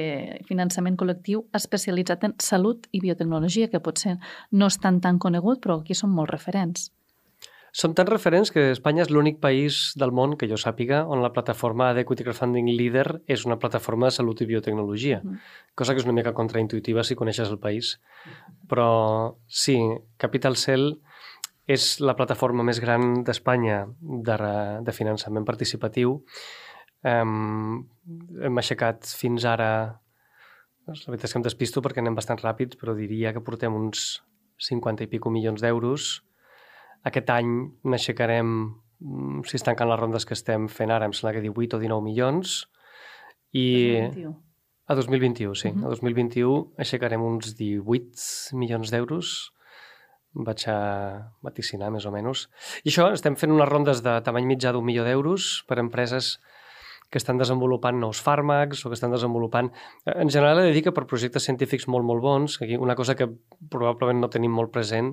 finançament 0.48 0.98
col·lectiu 0.98 1.44
especialitzat 1.58 2.24
en 2.28 2.36
salut 2.40 2.88
i 2.96 3.02
biotecnologia, 3.04 3.70
que 3.70 3.84
potser 3.84 4.18
no 4.52 4.72
és 4.72 4.80
tan 4.80 5.02
tan 5.04 5.20
conegut, 5.20 5.62
però 5.64 5.82
aquí 5.82 5.98
són 5.98 6.14
molt 6.16 6.32
referents. 6.32 6.90
Som 7.72 7.94
tan 7.96 8.10
referents 8.10 8.52
que 8.52 8.66
Espanya 8.74 9.06
és 9.06 9.12
l'únic 9.14 9.38
país 9.40 9.94
del 9.96 10.12
món 10.12 10.34
que 10.36 10.48
jo 10.52 10.58
sàpiga 10.60 11.06
on 11.08 11.22
la 11.24 11.32
plataforma 11.32 11.94
d'Equity 11.96 12.26
Crowdfunding 12.26 12.68
Leader 12.68 13.22
és 13.32 13.46
una 13.48 13.56
plataforma 13.62 14.10
de 14.10 14.16
salut 14.18 14.42
i 14.44 14.48
biotecnologia, 14.50 15.22
mm. 15.24 15.38
cosa 15.80 15.96
que 15.96 16.04
és 16.04 16.08
una 16.08 16.18
mica 16.18 16.34
contraintuitiva 16.36 17.06
si 17.08 17.16
coneixes 17.16 17.48
el 17.48 17.62
país. 17.64 17.94
Però 18.68 18.90
sí, 19.48 19.78
Capital 20.20 20.60
Cell 20.60 20.98
és 21.72 22.02
la 22.04 22.18
plataforma 22.20 22.66
més 22.68 22.82
gran 22.84 23.22
d'Espanya 23.24 23.86
de, 24.02 24.38
de 24.84 24.96
finançament 24.96 25.48
participatiu. 25.48 26.18
Um, 27.08 27.86
hem 28.44 28.60
aixecat 28.60 29.08
fins 29.08 29.48
ara... 29.48 29.72
La 30.92 30.98
veritat 31.08 31.30
és 31.30 31.34
que 31.36 31.40
em 31.40 31.46
despisto 31.46 31.80
perquè 31.86 32.02
anem 32.02 32.18
bastant 32.18 32.42
ràpids, 32.42 32.76
però 32.76 32.98
diria 32.98 33.32
que 33.32 33.44
portem 33.46 33.72
uns 33.78 34.20
50 34.60 35.06
i 35.06 35.10
pico 35.12 35.32
milions 35.32 35.64
d'euros. 35.64 36.18
Aquest 37.08 37.30
any 37.34 37.52
n'aixecarem, 37.84 38.52
mm, 39.00 39.42
si 39.50 39.58
es 39.58 39.66
tanquen 39.66 39.90
les 39.90 40.00
rondes 40.00 40.26
que 40.26 40.38
estem 40.38 40.68
fent 40.70 40.92
ara, 40.92 41.06
em 41.06 41.14
sembla 41.14 41.34
que 41.38 41.46
18 41.48 41.78
o 41.78 41.80
19 41.80 42.06
milions. 42.06 42.68
I... 43.52 43.68
2021. 43.98 44.36
A 44.92 44.96
2021, 44.96 45.56
sí. 45.56 45.70
Uh 45.70 45.76
-huh. 45.76 45.86
A 45.86 45.90
2021 45.90 46.74
aixecarem 46.78 47.22
uns 47.22 47.56
18 47.56 48.56
milions 48.58 48.92
d'euros 48.92 49.54
vaig 50.34 50.64
a 50.72 51.32
vaticinar, 51.44 51.92
més 51.92 52.06
o 52.08 52.12
menys. 52.12 52.48
I 52.84 52.90
això, 52.92 53.12
estem 53.12 53.36
fent 53.36 53.52
unes 53.52 53.68
rondes 53.68 54.02
de 54.04 54.22
tamany 54.24 54.48
mitjà 54.48 54.72
d'un 54.72 54.86
milió 54.86 55.04
d'euros 55.04 55.64
per 55.68 55.80
empreses 55.80 56.40
que 57.12 57.20
estan 57.20 57.38
desenvolupant 57.38 57.98
nous 58.00 58.22
fàrmacs 58.24 58.86
o 58.86 58.90
que 58.90 58.96
estan 58.96 59.12
desenvolupant... 59.12 59.70
En 60.08 60.32
general, 60.32 60.62
he 60.62 60.70
de 60.70 60.76
dir 60.76 60.86
que 60.86 60.94
per 60.96 61.04
projectes 61.12 61.44
científics 61.44 61.90
molt, 61.92 62.08
molt 62.08 62.24
bons, 62.24 62.56
aquí 62.64 62.78
una 62.80 62.96
cosa 62.96 63.18
que 63.20 63.28
probablement 63.70 64.24
no 64.24 64.32
tenim 64.32 64.54
molt 64.56 64.72
present 64.72 65.12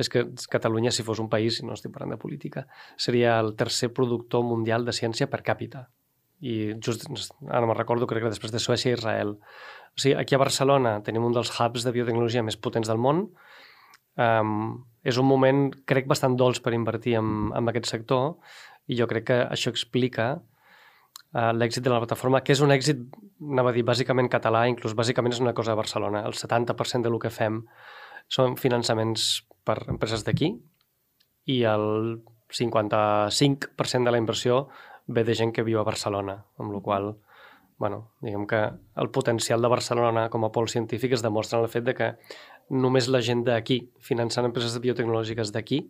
és 0.00 0.08
que 0.08 0.22
Catalunya, 0.48 0.92
si 0.94 1.04
fos 1.04 1.20
un 1.20 1.28
país, 1.28 1.58
no 1.66 1.74
estic 1.74 1.92
parlant 1.92 2.14
de 2.14 2.20
política, 2.22 2.64
seria 2.96 3.34
el 3.42 3.52
tercer 3.58 3.90
productor 3.92 4.46
mundial 4.46 4.86
de 4.86 4.94
ciència 4.96 5.28
per 5.28 5.42
càpita. 5.44 5.88
I 6.42 6.78
just, 6.82 7.04
ara 7.50 7.66
me'n 7.66 7.76
recordo, 7.76 8.08
crec 8.10 8.24
que 8.24 8.32
després 8.32 8.54
de 8.54 8.62
Suècia 8.62 8.94
i 8.94 8.96
Israel. 8.96 9.36
O 9.92 10.00
sigui, 10.00 10.14
aquí 10.18 10.38
a 10.38 10.40
Barcelona 10.40 10.96
tenim 11.04 11.26
un 11.26 11.34
dels 11.36 11.52
hubs 11.58 11.84
de 11.84 11.92
biotecnologia 11.94 12.42
més 12.46 12.56
potents 12.56 12.88
del 12.88 13.02
món. 13.02 13.26
Um, 14.16 14.86
és 15.04 15.18
un 15.18 15.28
moment, 15.28 15.66
crec, 15.88 16.08
bastant 16.08 16.38
dolç 16.38 16.62
per 16.64 16.74
invertir 16.76 17.18
en, 17.20 17.52
en 17.56 17.70
aquest 17.70 17.90
sector 17.90 18.34
i 18.90 18.98
jo 18.98 19.06
crec 19.10 19.28
que 19.30 19.38
això 19.44 19.70
explica 19.72 20.34
l'èxit 21.32 21.84
de 21.84 21.90
la 21.92 22.00
plataforma, 22.02 22.42
que 22.44 22.52
és 22.52 22.60
un 22.60 22.72
èxit, 22.74 23.00
anava 23.40 23.72
a 23.72 23.76
dir, 23.76 23.84
bàsicament 23.88 24.28
català, 24.32 24.66
inclús 24.68 24.96
bàsicament 24.98 25.32
és 25.32 25.40
una 25.40 25.54
cosa 25.56 25.72
de 25.72 25.80
Barcelona. 25.80 26.24
El 26.28 26.36
70% 26.36 27.08
de 27.08 27.12
lo 27.12 27.18
que 27.22 27.32
fem 27.32 27.62
són 28.28 28.56
finançaments 28.60 29.42
per 29.64 29.78
empreses 29.88 30.24
d'aquí 30.26 30.52
i 31.52 31.62
el 31.66 32.22
55% 32.52 34.04
de 34.04 34.12
la 34.12 34.20
inversió 34.20 34.66
ve 35.06 35.24
de 35.24 35.34
gent 35.34 35.52
que 35.52 35.64
viu 35.66 35.80
a 35.80 35.88
Barcelona, 35.88 36.36
amb 36.60 36.76
la 36.76 36.80
qual 36.84 37.14
bueno, 37.82 38.12
diguem 38.22 38.44
que 38.46 38.60
el 38.94 39.08
potencial 39.10 39.62
de 39.62 39.68
Barcelona 39.72 40.28
com 40.30 40.44
a 40.46 40.52
pol 40.54 40.68
científic 40.70 41.16
es 41.16 41.22
demostra 41.24 41.58
en 41.58 41.64
el 41.64 41.72
fet 41.72 41.82
de 41.88 41.94
que 41.98 42.12
només 42.70 43.08
la 43.10 43.20
gent 43.26 43.42
d'aquí, 43.48 43.80
finançant 43.98 44.46
empreses 44.46 44.78
biotecnològiques 44.84 45.50
d'aquí, 45.50 45.80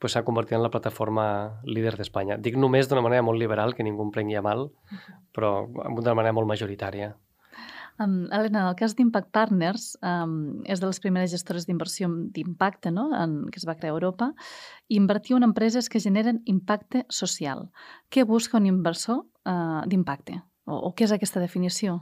pues, 0.00 0.14
s'ha 0.16 0.24
convertit 0.24 0.56
en 0.58 0.64
la 0.64 0.72
plataforma 0.72 1.60
líder 1.64 1.94
d'Espanya. 2.00 2.38
Dic 2.40 2.56
només 2.56 2.88
d'una 2.88 3.04
manera 3.04 3.22
molt 3.22 3.38
liberal, 3.38 3.74
que 3.76 3.86
ningú 3.86 4.06
em 4.06 4.14
prengui 4.14 4.38
a 4.40 4.42
mal, 4.44 4.70
però 5.36 5.68
d'una 5.68 6.16
manera 6.16 6.34
molt 6.36 6.48
majoritària. 6.50 7.12
Um, 8.00 8.30
Helena, 8.32 8.62
en 8.62 8.68
el 8.70 8.76
cas 8.80 8.94
d'Impact 8.96 9.28
Partners, 9.28 9.90
um, 10.00 10.62
és 10.64 10.80
de 10.80 10.88
les 10.88 11.00
primeres 11.04 11.34
gestores 11.34 11.66
d'inversió 11.68 12.08
d'impacte 12.32 12.88
no? 12.94 13.10
en, 13.12 13.42
que 13.52 13.60
es 13.60 13.66
va 13.68 13.76
crear 13.76 13.92
a 13.92 13.98
Europa, 13.98 14.30
i 14.88 14.96
invertiu 14.96 15.36
en 15.36 15.44
empreses 15.44 15.90
que 15.92 16.00
generen 16.00 16.40
impacte 16.48 17.04
social. 17.12 17.68
Què 18.08 18.24
busca 18.24 18.56
un 18.56 18.70
inversor 18.70 19.20
uh, 19.20 19.82
d'impacte? 19.84 20.40
O, 20.64 20.78
o 20.88 20.94
què 20.96 21.04
és 21.04 21.12
aquesta 21.12 21.44
definició? 21.44 22.00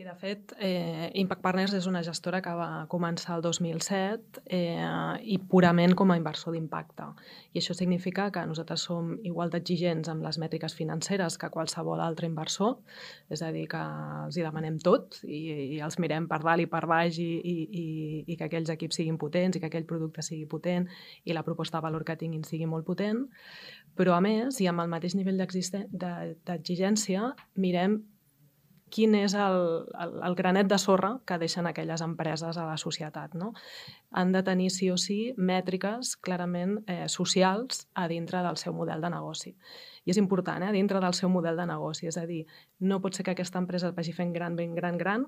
Sí, 0.00 0.04
de 0.04 0.14
fet, 0.14 0.52
eh, 0.58 1.10
Impact 1.20 1.42
Partners 1.44 1.74
és 1.76 1.84
una 1.84 2.00
gestora 2.00 2.38
que 2.40 2.52
va 2.56 2.86
començar 2.88 3.34
el 3.36 3.42
2007 3.44 4.40
eh, 4.48 4.84
i 5.28 5.34
purament 5.50 5.92
com 5.92 6.08
a 6.08 6.14
inversor 6.16 6.54
d'impacte. 6.56 7.04
I 7.52 7.60
això 7.60 7.74
significa 7.76 8.30
que 8.32 8.40
nosaltres 8.48 8.86
som 8.88 9.10
igual 9.28 9.50
d'exigents 9.52 10.08
amb 10.08 10.24
les 10.24 10.38
mètriques 10.40 10.72
financeres 10.78 11.36
que 11.36 11.50
qualsevol 11.52 12.00
altre 12.00 12.30
inversor, 12.30 12.78
és 13.28 13.42
a 13.44 13.50
dir, 13.52 13.66
que 13.68 13.80
els 14.22 14.38
hi 14.38 14.46
demanem 14.46 14.78
tot 14.80 15.18
i, 15.20 15.42
i 15.76 15.82
els 15.84 16.00
mirem 16.00 16.30
per 16.30 16.38
dalt 16.46 16.64
i 16.64 16.68
per 16.72 16.86
baix 16.88 17.18
i, 17.20 17.28
i, 17.36 17.54
i, 17.82 17.84
i 18.24 18.36
que 18.40 18.48
aquells 18.48 18.72
equips 18.72 19.02
siguin 19.02 19.18
potents 19.20 19.58
i 19.58 19.60
que 19.60 19.68
aquell 19.68 19.84
producte 19.90 20.24
sigui 20.24 20.48
potent 20.48 20.88
i 21.28 21.36
la 21.36 21.44
proposta 21.44 21.76
de 21.76 21.84
valor 21.90 22.06
que 22.08 22.16
tinguin 22.16 22.48
sigui 22.48 22.64
molt 22.64 22.88
potent, 22.88 23.26
però 24.00 24.16
a 24.16 24.24
més, 24.24 24.62
i 24.64 24.70
amb 24.72 24.80
el 24.80 24.88
mateix 24.96 25.18
nivell 25.18 25.36
d'exigència, 25.44 27.34
mirem 27.60 28.00
quin 28.92 29.14
és 29.18 29.34
el, 29.38 29.58
el, 30.04 30.16
el 30.26 30.36
granet 30.38 30.68
de 30.70 30.78
sorra 30.78 31.12
que 31.26 31.38
deixen 31.40 31.66
aquelles 31.66 32.02
empreses 32.04 32.58
a 32.58 32.66
la 32.68 32.76
societat. 32.80 33.34
No? 33.38 33.52
Han 34.10 34.32
de 34.34 34.42
tenir 34.46 34.70
sí 34.74 34.90
o 34.90 34.98
sí 35.00 35.18
mètriques 35.36 36.16
clarament 36.20 36.78
eh, 36.86 37.06
socials 37.08 37.86
a 37.94 38.08
dintre 38.10 38.42
del 38.46 38.58
seu 38.60 38.74
model 38.76 39.00
de 39.00 39.12
negoci. 39.14 39.54
I 40.04 40.14
és 40.14 40.20
important, 40.20 40.64
eh, 40.66 40.72
dintre 40.74 41.00
del 41.02 41.14
seu 41.14 41.30
model 41.32 41.56
de 41.56 41.68
negoci. 41.70 42.08
És 42.10 42.18
a 42.18 42.26
dir, 42.26 42.44
no 42.80 43.00
pot 43.00 43.16
ser 43.16 43.26
que 43.26 43.36
aquesta 43.36 43.62
empresa 43.62 43.94
vagi 43.96 44.16
fent 44.16 44.34
gran, 44.36 44.56
ben 44.56 44.74
gran, 44.74 44.98
gran 44.98 45.26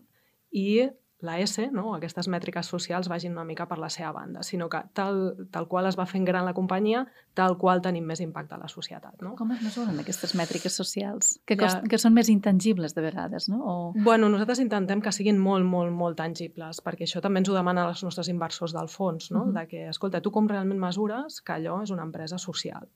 i 0.50 0.90
la 1.23 1.38
S, 1.41 1.69
no? 1.71 1.95
aquestes 1.95 2.26
mètriques 2.29 2.67
socials 2.67 3.09
vagin 3.09 3.33
una 3.33 3.45
mica 3.47 3.69
per 3.71 3.79
la 3.79 3.88
seva 3.91 4.11
banda, 4.12 4.43
sinó 4.43 4.69
que 4.69 4.81
tal, 4.93 5.21
tal 5.55 5.69
qual 5.71 5.87
es 5.87 5.97
va 5.99 6.07
fent 6.11 6.26
gran 6.26 6.45
la 6.45 6.55
companyia, 6.55 7.05
tal 7.38 7.55
qual 7.61 7.81
tenim 7.83 8.05
més 8.11 8.21
impacte 8.21 8.57
a 8.57 8.61
la 8.61 8.69
societat. 8.69 9.23
No? 9.23 9.37
Com 9.38 9.55
es 9.55 9.62
mesuren 9.62 9.99
aquestes 10.02 10.35
mètriques 10.38 10.75
socials? 10.75 11.37
Que, 11.47 11.55
ja... 11.55 11.62
cost, 11.62 11.87
que 11.88 12.00
són 12.02 12.17
més 12.17 12.29
intangibles 12.33 12.97
de 12.97 13.07
vegades, 13.07 13.49
no? 13.52 13.62
O... 13.62 13.76
Bueno, 14.02 14.29
nosaltres 14.33 14.62
intentem 14.64 15.00
que 15.05 15.14
siguin 15.14 15.38
molt, 15.38 15.64
molt, 15.64 15.95
molt 15.95 16.19
tangibles, 16.19 16.83
perquè 16.83 17.07
això 17.07 17.23
també 17.23 17.43
ens 17.43 17.52
ho 17.52 17.57
demanen 17.57 17.87
els 17.87 18.02
nostres 18.02 18.31
inversors 18.33 18.75
del 18.75 18.91
fons, 18.91 19.31
no? 19.31 19.45
Uh 19.45 19.52
-huh. 19.52 19.61
de 19.61 19.67
que, 19.69 19.88
escolta, 19.88 20.21
tu 20.21 20.31
com 20.35 20.49
realment 20.50 20.81
mesures 20.81 21.41
que 21.41 21.52
allò 21.52 21.83
és 21.83 21.91
una 21.91 22.02
empresa 22.02 22.38
social? 22.38 22.88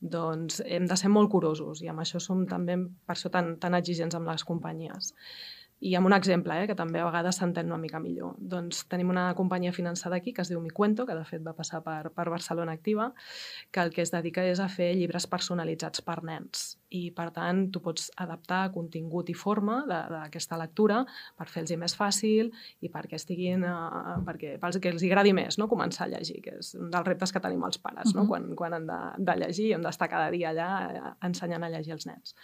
Doncs 0.00 0.62
hem 0.64 0.86
de 0.88 0.96
ser 0.96 1.10
molt 1.12 1.30
curosos 1.30 1.82
i 1.82 1.88
amb 1.88 2.00
això 2.00 2.18
som 2.18 2.46
també 2.46 2.76
per 3.06 3.14
això 3.14 3.30
tan, 3.30 3.58
tan 3.60 3.74
exigents 3.74 4.14
amb 4.14 4.26
les 4.26 4.44
companyies. 4.44 5.14
I 5.80 5.94
amb 5.96 6.06
un 6.06 6.12
exemple, 6.12 6.52
eh, 6.60 6.66
que 6.68 6.76
també 6.76 7.00
a 7.00 7.06
vegades 7.06 7.38
s'entén 7.40 7.70
una 7.70 7.78
mica 7.80 7.98
millor. 8.04 8.34
Doncs 8.36 8.82
tenim 8.92 9.08
una 9.08 9.30
companyia 9.34 9.72
finançada 9.72 10.18
aquí 10.18 10.34
que 10.36 10.42
es 10.42 10.50
diu 10.52 10.60
Micuento, 10.60 11.06
que 11.08 11.14
de 11.16 11.24
fet 11.24 11.40
va 11.46 11.54
passar 11.56 11.80
per, 11.82 12.10
per 12.12 12.26
Barcelona 12.28 12.74
Activa, 12.76 13.06
que 13.72 13.80
el 13.80 13.92
que 13.94 14.02
es 14.04 14.12
dedica 14.12 14.44
és 14.44 14.60
a 14.60 14.68
fer 14.68 14.90
llibres 14.98 15.24
personalitzats 15.26 16.02
per 16.04 16.18
nens. 16.22 16.74
I, 16.90 17.06
per 17.16 17.30
tant, 17.32 17.62
tu 17.72 17.80
pots 17.80 18.10
adaptar 18.20 18.66
contingut 18.74 19.30
i 19.32 19.34
forma 19.34 19.78
d'aquesta 19.88 20.58
lectura 20.60 21.04
per 21.38 21.46
fer-los 21.48 21.78
més 21.80 21.94
fàcil 21.96 22.50
i 22.84 22.90
perquè 22.92 23.16
estiguin, 23.16 23.64
uh, 23.64 24.18
perquè, 24.26 24.58
perquè 24.60 24.92
els 24.92 25.06
agradi 25.06 25.32
més 25.32 25.56
no? 25.56 25.68
començar 25.70 26.08
a 26.08 26.12
llegir, 26.12 26.42
que 26.44 26.58
és 26.58 26.74
un 26.76 26.90
dels 26.92 27.08
reptes 27.08 27.32
que 27.32 27.40
tenim 27.40 27.64
els 27.64 27.78
pares, 27.78 28.10
uh 28.10 28.12
-huh. 28.12 28.20
no? 28.20 28.26
quan, 28.28 28.52
quan 28.54 28.74
han 28.74 28.86
de, 28.86 29.00
de 29.16 29.38
llegir, 29.44 29.72
hem 29.72 29.82
d'estar 29.82 30.10
cada 30.10 30.30
dia 30.30 30.50
allà 30.50 30.68
eh, 30.90 31.14
ensenyant 31.22 31.64
a 31.64 31.70
llegir 31.70 31.92
els 31.92 32.06
nens. 32.06 32.36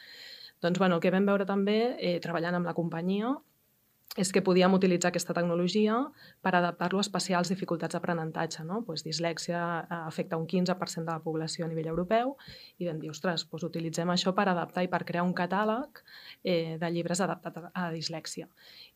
Doncs 0.62 0.78
bueno, 0.78 0.96
el 0.96 1.04
que 1.04 1.12
vam 1.12 1.26
veure 1.28 1.46
també, 1.48 1.96
eh, 1.98 2.18
treballant 2.25 2.56
amb 2.56 2.66
la 2.66 2.75
companyia, 2.75 3.34
és 4.16 4.30
que 4.32 4.40
podíem 4.42 4.72
utilitzar 4.72 5.10
aquesta 5.10 5.34
tecnologia 5.36 5.96
per 6.44 6.54
adaptar-lo 6.56 6.98
a 7.00 7.04
especials 7.04 7.50
dificultats 7.52 7.94
d'aprenentatge. 7.94 8.64
No? 8.64 8.80
Pues 8.86 9.04
dislèxia 9.04 9.60
eh, 9.82 9.98
afecta 9.98 10.38
un 10.40 10.46
15% 10.48 11.04
de 11.04 11.12
la 11.12 11.22
població 11.22 11.66
a 11.66 11.68
nivell 11.68 11.90
europeu 11.92 12.34
i 12.78 12.88
vam 12.88 13.00
dir, 13.02 13.10
ostres, 13.12 13.44
doncs 13.50 13.66
utilitzem 13.68 14.10
això 14.12 14.32
per 14.34 14.48
adaptar 14.48 14.86
i 14.86 14.90
per 14.92 15.02
crear 15.04 15.26
un 15.26 15.34
catàleg 15.36 16.00
eh, 16.42 16.76
de 16.80 16.90
llibres 16.90 17.20
adaptats 17.20 17.68
a 17.72 17.88
la 17.88 17.92
dislèxia. 17.92 18.48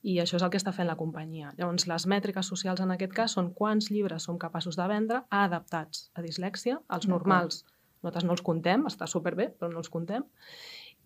I 0.02 0.18
això 0.24 0.40
és 0.40 0.46
el 0.46 0.52
que 0.52 0.60
està 0.60 0.72
fent 0.72 0.88
la 0.88 0.96
companyia. 0.96 1.52
Llavors, 1.58 1.86
les 1.90 2.06
mètriques 2.08 2.46
socials 2.46 2.80
en 2.80 2.96
aquest 2.96 3.12
cas 3.12 3.36
són 3.36 3.52
quants 3.52 3.90
llibres 3.92 4.24
som 4.24 4.40
capaços 4.40 4.80
de 4.80 4.88
vendre 4.88 5.24
adaptats 5.28 6.08
a 6.14 6.24
dislèxia. 6.24 6.80
Els 6.88 7.08
normals 7.08 7.64
nosaltres 8.00 8.24
no 8.24 8.32
els 8.32 8.40
contem, 8.40 8.86
està 8.88 9.04
superbé, 9.04 9.50
però 9.58 9.68
no 9.68 9.82
els 9.82 9.90
contem 9.92 10.24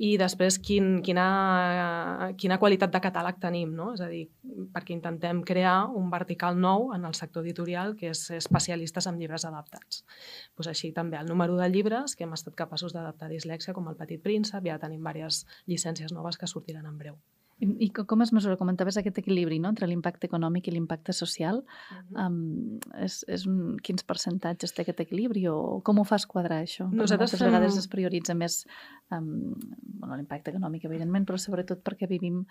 i 0.03 0.15
després 0.19 0.57
quin, 0.59 0.99
quina, 1.07 2.33
quina 2.41 2.59
qualitat 2.59 2.91
de 2.91 3.01
catàleg 3.03 3.39
tenim, 3.43 3.75
no? 3.79 3.93
és 3.95 4.03
a 4.03 4.09
dir, 4.11 4.25
perquè 4.75 4.95
intentem 4.97 5.43
crear 5.47 5.77
un 5.95 6.11
vertical 6.11 6.59
nou 6.59 6.91
en 6.97 7.07
el 7.07 7.15
sector 7.15 7.47
editorial 7.47 7.95
que 7.99 8.11
és 8.11 8.25
especialistes 8.35 9.07
en 9.07 9.21
llibres 9.21 9.47
adaptats. 9.47 10.03
Pues 10.57 10.71
així 10.71 10.91
també 10.97 11.21
el 11.21 11.31
número 11.31 11.57
de 11.61 11.71
llibres 11.71 12.17
que 12.17 12.27
hem 12.27 12.35
estat 12.35 12.59
capaços 12.59 12.97
d'adaptar 12.97 13.31
a 13.31 13.35
dislèxia, 13.37 13.75
com 13.75 13.87
el 13.89 13.99
Petit 14.01 14.23
Príncep, 14.23 14.67
ja 14.67 14.81
tenim 14.83 15.05
diverses 15.05 15.47
llicències 15.71 16.13
noves 16.13 16.39
que 16.41 16.51
sortiran 16.51 16.91
en 16.91 16.99
breu. 16.99 17.19
I, 17.65 17.89
com 17.95 18.23
es 18.25 18.33
mesura? 18.37 18.57
Comentaves 18.61 18.99
aquest 19.01 19.19
equilibri 19.23 19.59
no? 19.63 19.71
entre 19.73 19.89
l'impacte 19.91 20.29
econòmic 20.29 20.69
i 20.69 20.75
l'impacte 20.75 21.13
social. 21.13 21.63
Uh 21.65 21.97
-huh. 21.97 22.27
um, 22.27 22.79
és, 23.01 23.25
és 23.29 23.47
un, 23.47 23.77
quins 23.83 24.05
percentatges 24.05 24.73
té 24.73 24.83
aquest 24.83 25.01
equilibri 25.01 25.47
o 25.49 25.81
com 25.85 25.99
ho 25.99 26.05
fas 26.05 26.27
quadrar 26.27 26.63
això? 26.63 26.89
Nosaltres 26.91 27.33
moltes 27.33 27.41
fem... 27.41 27.53
vegades 27.53 27.79
es 27.79 27.89
prioritza 27.89 28.35
més 28.35 28.67
um, 29.11 29.55
bueno, 30.01 30.17
l'impacte 30.17 30.51
econòmic, 30.51 30.85
evidentment, 30.85 31.27
però 31.27 31.39
sobretot 31.39 31.83
perquè 31.83 32.09
vivim 32.09 32.45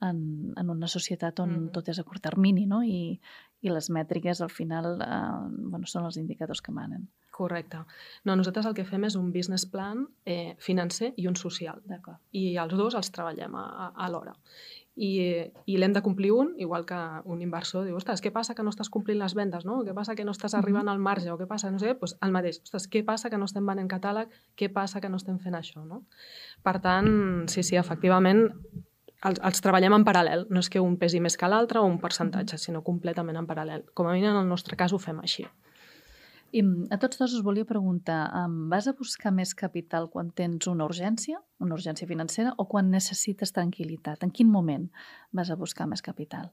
en, 0.00 0.52
en 0.56 0.70
una 0.70 0.86
societat 0.86 1.40
on 1.40 1.50
uh 1.50 1.56
-huh. 1.56 1.70
tot 1.72 1.88
és 1.88 1.98
a 1.98 2.04
curt 2.04 2.22
termini 2.22 2.66
no? 2.66 2.82
I, 2.82 3.20
i 3.60 3.68
les 3.68 3.90
mètriques 3.90 4.40
al 4.40 4.50
final 4.50 4.98
uh, 5.00 5.70
bueno, 5.70 5.86
són 5.86 6.04
els 6.04 6.16
indicadors 6.16 6.60
que 6.60 6.72
manen. 6.72 7.08
Correcte. 7.40 7.78
No, 8.28 8.36
nosaltres 8.36 8.66
el 8.68 8.76
que 8.76 8.84
fem 8.84 9.06
és 9.08 9.16
un 9.16 9.30
business 9.32 9.64
plan 9.64 10.04
eh, 10.28 10.56
financer 10.60 11.14
i 11.16 11.24
un 11.30 11.38
social. 11.40 11.80
I 12.36 12.44
els 12.60 12.74
dos 12.76 12.96
els 12.98 13.08
treballem 13.16 13.56
a, 13.56 13.64
a, 13.94 14.08
l'hora. 14.12 14.34
i, 15.00 15.10
i 15.64 15.78
l'hem 15.80 15.94
de 15.96 16.02
complir 16.04 16.32
un, 16.36 16.50
igual 16.60 16.84
que 16.84 16.98
un 17.32 17.40
inversor 17.40 17.86
diu, 17.86 17.96
ostres, 17.96 18.20
què 18.20 18.32
passa 18.34 18.52
que 18.58 18.64
no 18.66 18.72
estàs 18.74 18.90
complint 18.92 19.20
les 19.22 19.34
vendes, 19.38 19.64
no? 19.64 19.78
Què 19.86 19.94
passa 19.96 20.16
que 20.18 20.26
no 20.28 20.34
estàs 20.36 20.56
arribant 20.58 20.90
al 20.92 21.00
marge, 21.00 21.30
o 21.32 21.38
què 21.40 21.46
passa, 21.48 21.70
no 21.72 21.80
sé, 21.80 21.94
doncs 21.94 22.18
el 22.26 22.34
mateix, 22.34 22.60
ostres, 22.66 22.88
què 22.92 23.00
passa 23.06 23.30
que 23.32 23.40
no 23.40 23.48
estem 23.48 23.64
venent 23.72 23.88
catàleg, 23.88 24.28
què 24.60 24.68
passa 24.74 25.00
que 25.00 25.08
no 25.08 25.16
estem 25.22 25.40
fent 25.40 25.56
això, 25.56 25.86
no? 25.86 26.02
Per 26.66 26.76
tant, 26.84 27.08
sí, 27.48 27.64
sí, 27.64 27.80
efectivament, 27.80 28.44
els, 29.24 29.40
els 29.40 29.64
treballem 29.64 29.96
en 29.96 30.04
paral·lel, 30.04 30.44
no 30.52 30.60
és 30.60 30.68
que 30.68 30.84
un 30.84 31.00
pesi 31.00 31.24
més 31.24 31.40
que 31.40 31.48
l'altre 31.48 31.80
o 31.80 31.88
un 31.88 31.96
percentatge, 32.04 32.60
sinó 32.60 32.84
completament 32.84 33.40
en 33.40 33.48
paral·lel. 33.48 33.88
Com 33.94 34.10
a 34.10 34.14
mínim, 34.16 34.34
en 34.34 34.42
el 34.44 34.52
nostre 34.52 34.76
cas 34.76 34.92
ho 34.92 35.00
fem 35.00 35.24
així. 35.24 35.48
I 36.50 36.62
a 36.90 36.98
tots 36.98 37.20
dos 37.20 37.34
us 37.36 37.44
volia 37.46 37.66
preguntar, 37.66 38.24
vas 38.70 38.88
a 38.90 38.94
buscar 38.98 39.30
més 39.30 39.52
capital 39.54 40.08
quan 40.10 40.32
tens 40.34 40.66
una 40.66 40.86
urgència, 40.88 41.38
una 41.62 41.76
urgència 41.76 42.08
financera, 42.10 42.54
o 42.58 42.66
quan 42.66 42.90
necessites 42.90 43.54
tranquil·litat? 43.54 44.24
En 44.26 44.32
quin 44.34 44.50
moment 44.50 44.88
vas 45.36 45.50
a 45.50 45.56
buscar 45.58 45.86
més 45.86 46.02
capital? 46.02 46.50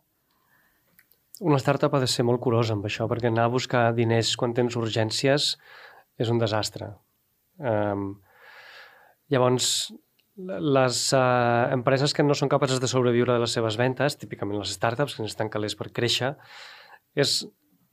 Una 1.41 1.57
startup 1.61 1.93
ha 1.93 2.01
de 2.01 2.09
ser 2.09 2.25
molt 2.25 2.41
curosa 2.41 2.75
amb 2.77 2.85
això, 2.89 3.07
perquè 3.09 3.29
anar 3.29 3.47
a 3.47 3.53
buscar 3.53 3.89
diners 3.97 4.35
quan 4.37 4.53
tens 4.57 4.77
urgències 4.77 5.55
és 6.17 6.33
un 6.33 6.41
desastre. 6.41 6.91
Um, 7.57 8.19
llavors, 9.33 9.69
les 10.37 10.99
uh, 11.17 11.73
empreses 11.73 12.13
que 12.13 12.25
no 12.25 12.37
són 12.37 12.49
capaces 12.53 12.81
de 12.81 12.89
sobreviure 12.89 13.33
de 13.33 13.41
les 13.41 13.53
seves 13.57 13.77
ventes, 13.81 14.17
típicament 14.21 14.61
les 14.61 14.73
startups, 14.77 15.15
que 15.17 15.25
necessiten 15.25 15.49
calés 15.53 15.77
per 15.77 15.89
créixer, 15.89 16.35
és 17.17 17.39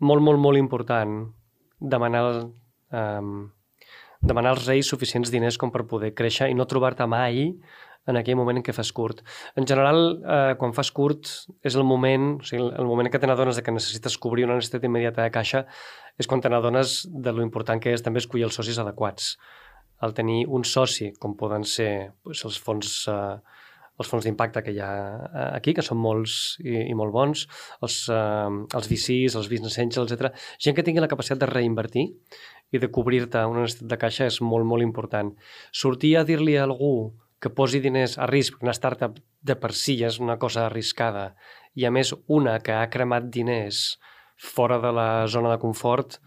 molt, 0.01 0.25
molt, 0.25 0.41
molt 0.41 0.61
important 0.61 1.33
demanar, 1.81 2.51
um, 2.93 3.51
demanar 4.21 4.55
als 4.55 4.69
reis 4.69 4.89
suficients 4.89 5.31
diners 5.31 5.59
com 5.59 5.73
per 5.73 5.87
poder 5.89 6.15
créixer 6.15 6.51
i 6.51 6.55
no 6.55 6.69
trobar-te 6.71 7.07
mai 7.07 7.51
en 8.07 8.19
aquell 8.21 8.37
moment 8.37 8.59
en 8.61 8.65
què 8.65 8.75
fas 8.77 8.93
curt. 8.93 9.23
En 9.57 9.67
general, 9.67 10.21
eh, 10.21 10.55
quan 10.61 10.75
fas 10.77 10.91
curt, 10.93 11.31
és 11.65 11.75
el 11.75 11.85
moment, 11.89 12.35
o 12.41 12.45
sigui, 12.45 12.67
el 12.69 12.85
moment 12.85 13.11
te 13.11 13.27
n'adones 13.27 13.61
que 13.63 13.73
necessites 13.73 14.19
cobrir 14.19 14.45
una 14.45 14.57
necessitat 14.57 14.85
immediata 14.85 15.23
de 15.23 15.31
caixa 15.31 15.67
és 16.19 16.27
quan 16.27 16.41
te 16.41 16.49
n'adones 16.49 17.07
de 17.09 17.33
lo 17.33 17.43
important 17.43 17.81
que 17.81 17.93
és 17.93 18.03
també 18.03 18.19
escollir 18.19 18.45
els 18.45 18.55
socis 18.55 18.79
adequats. 18.79 19.39
El 20.03 20.13
tenir 20.13 20.47
un 20.47 20.65
soci, 20.65 21.13
com 21.19 21.35
poden 21.35 21.65
ser 21.65 22.13
doncs, 22.25 22.45
els 22.45 22.59
fons 22.59 23.09
eh, 23.09 23.39
els 24.01 24.11
fons 24.11 24.27
d'impacte 24.27 24.63
que 24.67 24.75
hi 24.75 24.81
ha 24.83 24.93
eh, 25.25 25.49
aquí, 25.59 25.75
que 25.77 25.85
són 25.87 26.01
molts 26.03 26.57
i, 26.63 26.77
i 26.91 26.95
molt 26.99 27.15
bons, 27.15 27.45
els, 27.85 27.99
eh, 28.11 28.55
els 28.79 28.91
VCs, 28.91 29.37
els 29.39 29.51
business 29.51 29.79
angels, 29.83 30.15
etc. 30.15 30.33
Gent 30.63 30.77
que 30.77 30.85
tingui 30.87 31.05
la 31.05 31.11
capacitat 31.11 31.43
de 31.45 31.51
reinvertir 31.51 32.09
i 32.75 32.81
de 32.83 32.91
cobrir-te 32.91 33.45
una 33.51 33.65
necessitat 33.65 33.93
de 33.93 34.01
caixa 34.01 34.31
és 34.31 34.41
molt, 34.43 34.67
molt 34.67 34.83
important. 34.83 35.31
Sortir 35.71 36.17
a 36.19 36.25
dir-li 36.27 36.57
a 36.59 36.65
algú 36.67 36.95
que 37.43 37.53
posi 37.53 37.81
diners 37.85 38.17
a 38.19 38.27
risc, 38.31 38.57
una 38.65 38.75
startup 38.75 39.19
de 39.45 39.55
per 39.61 39.75
si 39.77 39.99
és 40.07 40.19
una 40.23 40.39
cosa 40.41 40.67
arriscada, 40.67 41.35
i 41.77 41.85
a 41.85 41.93
més 41.93 42.15
una 42.31 42.59
que 42.65 42.73
ha 42.73 42.91
cremat 42.91 43.29
diners 43.31 43.99
fora 44.41 44.81
de 44.83 44.91
la 44.95 45.09
zona 45.31 45.53
de 45.53 45.61
confort, 45.63 46.19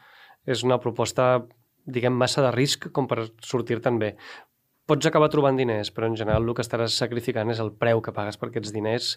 és 0.47 0.63
una 0.63 0.77
proposta 0.79 1.41
diguem, 1.87 2.15
massa 2.19 2.43
de 2.43 2.51
risc 2.51 2.89
com 2.95 3.07
per 3.07 3.29
sortir-te'n 3.43 3.99
bé 3.99 4.13
pots 4.87 5.07
acabar 5.09 5.29
trobant 5.31 5.59
diners, 5.59 5.91
però 5.91 6.07
en 6.07 6.15
general 6.19 6.47
el 6.47 6.55
que 6.55 6.63
estaràs 6.63 6.95
sacrificant 6.95 7.51
és 7.51 7.61
el 7.63 7.73
preu 7.75 8.01
que 8.01 8.15
pagues 8.15 8.39
per 8.39 8.49
aquests 8.49 8.73
diners 8.75 9.15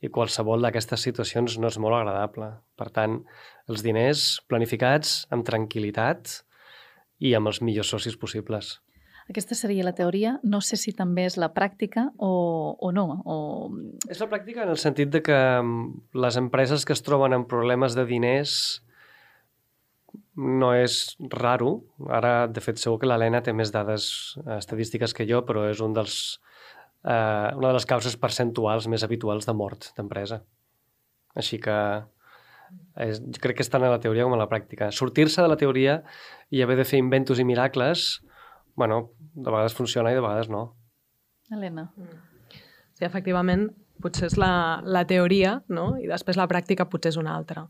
i 0.00 0.10
qualsevol 0.14 0.62
d'aquestes 0.62 1.02
situacions 1.08 1.58
no 1.58 1.70
és 1.72 1.78
molt 1.82 1.98
agradable. 1.98 2.52
Per 2.78 2.88
tant, 2.94 3.18
els 3.66 3.82
diners 3.82 4.28
planificats 4.50 5.24
amb 5.34 5.46
tranquil·litat 5.46 6.38
i 7.18 7.34
amb 7.34 7.50
els 7.50 7.58
millors 7.66 7.90
socis 7.90 8.14
possibles. 8.16 8.76
Aquesta 9.28 9.58
seria 9.58 9.84
la 9.84 9.92
teoria. 9.92 10.38
No 10.46 10.62
sé 10.64 10.78
si 10.80 10.94
també 10.96 11.26
és 11.28 11.36
la 11.36 11.50
pràctica 11.52 12.06
o, 12.16 12.30
o 12.80 12.92
no. 12.96 13.06
O... 13.28 13.36
És 14.08 14.22
la 14.22 14.28
pràctica 14.30 14.62
en 14.64 14.72
el 14.72 14.80
sentit 14.80 15.10
de 15.12 15.20
que 15.20 15.36
mm, 15.36 16.14
les 16.16 16.38
empreses 16.40 16.86
que 16.88 16.96
es 16.96 17.04
troben 17.04 17.36
amb 17.36 17.50
problemes 17.50 17.98
de 17.98 18.06
diners 18.08 18.54
no 20.38 20.72
és 20.76 21.16
raro. 21.34 21.72
Ara, 22.14 22.46
de 22.46 22.62
fet, 22.62 22.78
segur 22.78 23.00
que 23.02 23.08
l'Helena 23.10 23.40
té 23.44 23.54
més 23.56 23.72
dades 23.74 24.10
eh, 24.44 24.58
estadístiques 24.58 25.14
que 25.16 25.26
jo, 25.28 25.42
però 25.46 25.66
és 25.70 25.82
un 25.84 25.96
dels, 25.96 26.38
eh, 27.02 27.50
una 27.58 27.70
de 27.70 27.74
les 27.76 27.88
causes 27.88 28.14
percentuals 28.20 28.86
més 28.90 29.04
habituals 29.06 29.48
de 29.48 29.56
mort 29.58 29.90
d'empresa. 29.98 30.42
Així 31.38 31.58
que 31.62 31.76
és, 33.02 33.20
jo 33.20 33.42
crec 33.42 33.58
que 33.58 33.66
és 33.66 33.72
tant 33.72 33.84
a 33.84 33.90
la 33.92 34.00
teoria 34.02 34.26
com 34.28 34.36
a 34.36 34.40
la 34.40 34.48
pràctica. 34.50 34.92
Sortir-se 34.94 35.42
de 35.42 35.50
la 35.50 35.58
teoria 35.60 36.00
i 36.54 36.62
haver 36.62 36.78
de 36.80 36.86
fer 36.88 37.02
inventos 37.02 37.42
i 37.42 37.46
miracles, 37.48 38.08
bueno, 38.78 39.10
de 39.34 39.50
vegades 39.50 39.74
funciona 39.74 40.12
i 40.12 40.18
de 40.18 40.22
vegades 40.24 40.50
no. 40.52 40.62
Helena. 41.50 41.88
Sí, 42.94 43.06
efectivament, 43.06 43.70
potser 44.02 44.28
és 44.30 44.38
la, 44.40 44.80
la 44.84 45.04
teoria 45.08 45.58
no? 45.68 45.90
i 46.00 46.08
després 46.10 46.38
la 46.38 46.48
pràctica 46.50 46.88
potser 46.90 47.12
és 47.14 47.20
una 47.20 47.34
altra. 47.36 47.66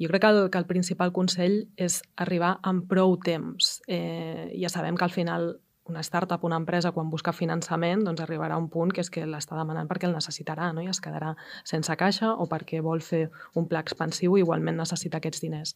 Jo 0.00 0.10
crec 0.10 0.24
que 0.24 0.30
el, 0.34 0.42
que 0.50 0.60
el 0.60 0.68
principal 0.68 1.12
consell 1.16 1.62
és 1.76 2.00
arribar 2.16 2.56
amb 2.66 2.86
prou 2.90 3.16
temps. 3.24 3.78
Eh, 3.88 4.50
ja 4.60 4.72
sabem 4.72 4.98
que 4.98 5.06
al 5.06 5.14
final 5.14 5.52
una 5.90 6.02
startup, 6.06 6.44
una 6.46 6.58
empresa, 6.60 6.92
quan 6.96 7.10
busca 7.10 7.34
finançament, 7.36 8.04
doncs 8.06 8.22
arribarà 8.24 8.56
un 8.58 8.68
punt 8.72 8.92
que 8.94 9.02
és 9.04 9.10
que 9.12 9.26
l'està 9.26 9.58
demanant 9.58 9.88
perquè 9.90 10.08
el 10.08 10.16
necessitarà 10.16 10.70
no? 10.72 10.84
i 10.84 10.90
es 10.90 11.02
quedarà 11.02 11.34
sense 11.66 11.94
caixa 12.00 12.32
o 12.34 12.46
perquè 12.50 12.80
vol 12.84 13.02
fer 13.04 13.26
un 13.58 13.66
pla 13.68 13.82
expansiu 13.84 14.36
i 14.36 14.44
igualment 14.44 14.78
necessita 14.80 15.20
aquests 15.20 15.42
diners. 15.44 15.74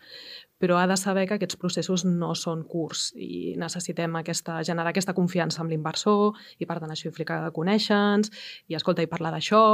Però 0.62 0.78
ha 0.78 0.86
de 0.88 0.96
saber 0.96 1.26
que 1.28 1.36
aquests 1.36 1.58
processos 1.60 2.06
no 2.06 2.32
són 2.38 2.62
curts 2.70 3.10
i 3.18 3.54
necessitem 3.60 4.14
aquesta, 4.20 4.60
generar 4.64 4.94
aquesta 4.94 5.14
confiança 5.16 5.60
amb 5.62 5.74
l'inversor 5.74 6.38
i 6.62 6.68
per 6.70 6.78
tant 6.80 6.94
això 6.94 7.10
implica 7.10 7.40
conèixer-nos 7.54 8.30
i 8.70 8.78
escolta 8.78 9.02
i 9.02 9.10
parlar 9.10 9.34
d'això 9.34 9.64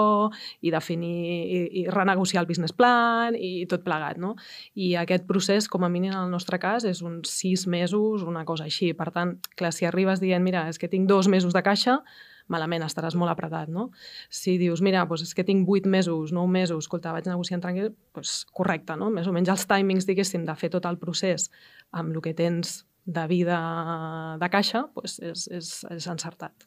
i 0.64 0.72
definir 0.72 1.14
i, 1.20 1.61
i 1.83 1.87
renegociar 1.92 2.42
el 2.42 2.48
business 2.48 2.72
plan 2.76 3.37
i 3.37 3.66
tot 3.70 3.85
plegat. 3.85 4.18
No? 4.20 4.35
I 4.74 4.94
aquest 5.00 5.26
procés, 5.29 5.68
com 5.68 5.85
a 5.85 5.90
mínim 5.92 6.14
en 6.14 6.24
el 6.24 6.31
nostre 6.33 6.59
cas, 6.62 6.87
és 6.88 7.03
uns 7.05 7.31
sis 7.31 7.66
mesos, 7.70 8.24
una 8.26 8.44
cosa 8.48 8.66
així. 8.66 8.92
Per 8.96 9.11
tant, 9.14 9.37
clar, 9.59 9.72
si 9.76 9.87
arribes 9.88 10.22
dient, 10.22 10.29
mira, 10.38 10.68
és 10.70 10.78
que 10.78 10.88
tinc 10.88 11.08
dos 11.08 11.26
mesos 11.28 11.56
de 11.56 11.62
caixa, 11.66 11.98
malament, 12.50 12.84
estaràs 12.86 13.16
molt 13.18 13.32
apretat, 13.32 13.70
no? 13.70 13.88
Si 14.30 14.56
dius, 14.58 14.82
mira, 14.82 15.04
doncs 15.08 15.24
és 15.28 15.34
que 15.34 15.46
tinc 15.46 15.66
vuit 15.68 15.86
mesos, 15.86 16.34
nou 16.34 16.46
mesos, 16.50 16.84
escolta, 16.84 17.14
vaig 17.14 17.26
negociant 17.30 17.62
tranquil, 17.62 17.92
doncs 18.14 18.44
correcte, 18.54 18.96
no? 18.98 19.10
Més 19.14 19.30
o 19.30 19.34
menys 19.34 19.52
els 19.54 19.66
timings, 19.70 20.06
diguéssim, 20.08 20.44
de 20.46 20.56
fer 20.58 20.70
tot 20.74 20.86
el 20.90 20.98
procés 20.98 21.48
amb 21.90 22.14
el 22.14 22.22
que 22.22 22.34
tens 22.34 22.84
de 23.06 23.26
vida 23.30 23.58
de 24.38 24.50
caixa, 24.52 24.84
doncs 24.94 25.18
és, 25.24 25.46
és, 25.50 25.70
és 25.90 26.10
encertat. 26.10 26.66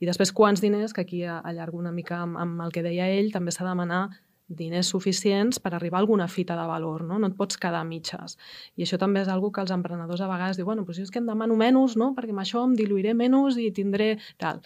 I 0.00 0.08
després, 0.08 0.32
quants 0.36 0.60
diners, 0.60 0.92
que 0.92 1.06
aquí 1.06 1.24
allargo 1.24 1.80
una 1.80 1.92
mica 1.92 2.20
amb, 2.22 2.36
amb 2.40 2.66
el 2.66 2.72
que 2.72 2.84
deia 2.84 3.08
ell, 3.08 3.32
també 3.32 3.52
s'ha 3.52 3.64
de 3.64 3.72
demanar 3.72 4.02
diners 4.48 4.88
suficients 4.92 5.58
per 5.58 5.74
arribar 5.74 5.98
a 5.98 6.04
alguna 6.04 6.28
fita 6.28 6.56
de 6.56 6.66
valor, 6.66 7.04
no? 7.04 7.18
No 7.18 7.30
et 7.30 7.36
pots 7.36 7.58
quedar 7.58 7.82
a 7.82 7.88
mitges. 7.88 8.38
I 8.76 8.86
això 8.86 8.98
també 8.98 9.22
és 9.24 9.28
algo 9.32 9.50
que 9.52 9.60
els 9.64 9.74
emprenedors 9.74 10.22
a 10.22 10.30
vegades 10.30 10.56
diuen, 10.56 10.66
bueno, 10.66 10.86
però 10.86 10.96
si 10.96 11.02
és 11.02 11.10
que 11.10 11.22
em 11.22 11.26
demano 11.26 11.56
menys, 11.58 11.96
no? 11.98 12.12
Perquè 12.16 12.34
amb 12.34 12.44
això 12.44 12.64
em 12.64 12.74
diluiré 12.78 13.14
menys 13.14 13.58
i 13.58 13.70
tindré 13.74 14.16
tal. 14.38 14.62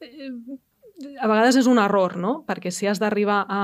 Eh, 0.00 0.30
a 1.20 1.26
vegades 1.26 1.56
és 1.58 1.66
un 1.70 1.80
error, 1.82 2.16
no? 2.20 2.34
Perquè 2.46 2.70
si 2.70 2.86
has 2.86 3.00
d'arribar 3.02 3.44
a, 3.50 3.62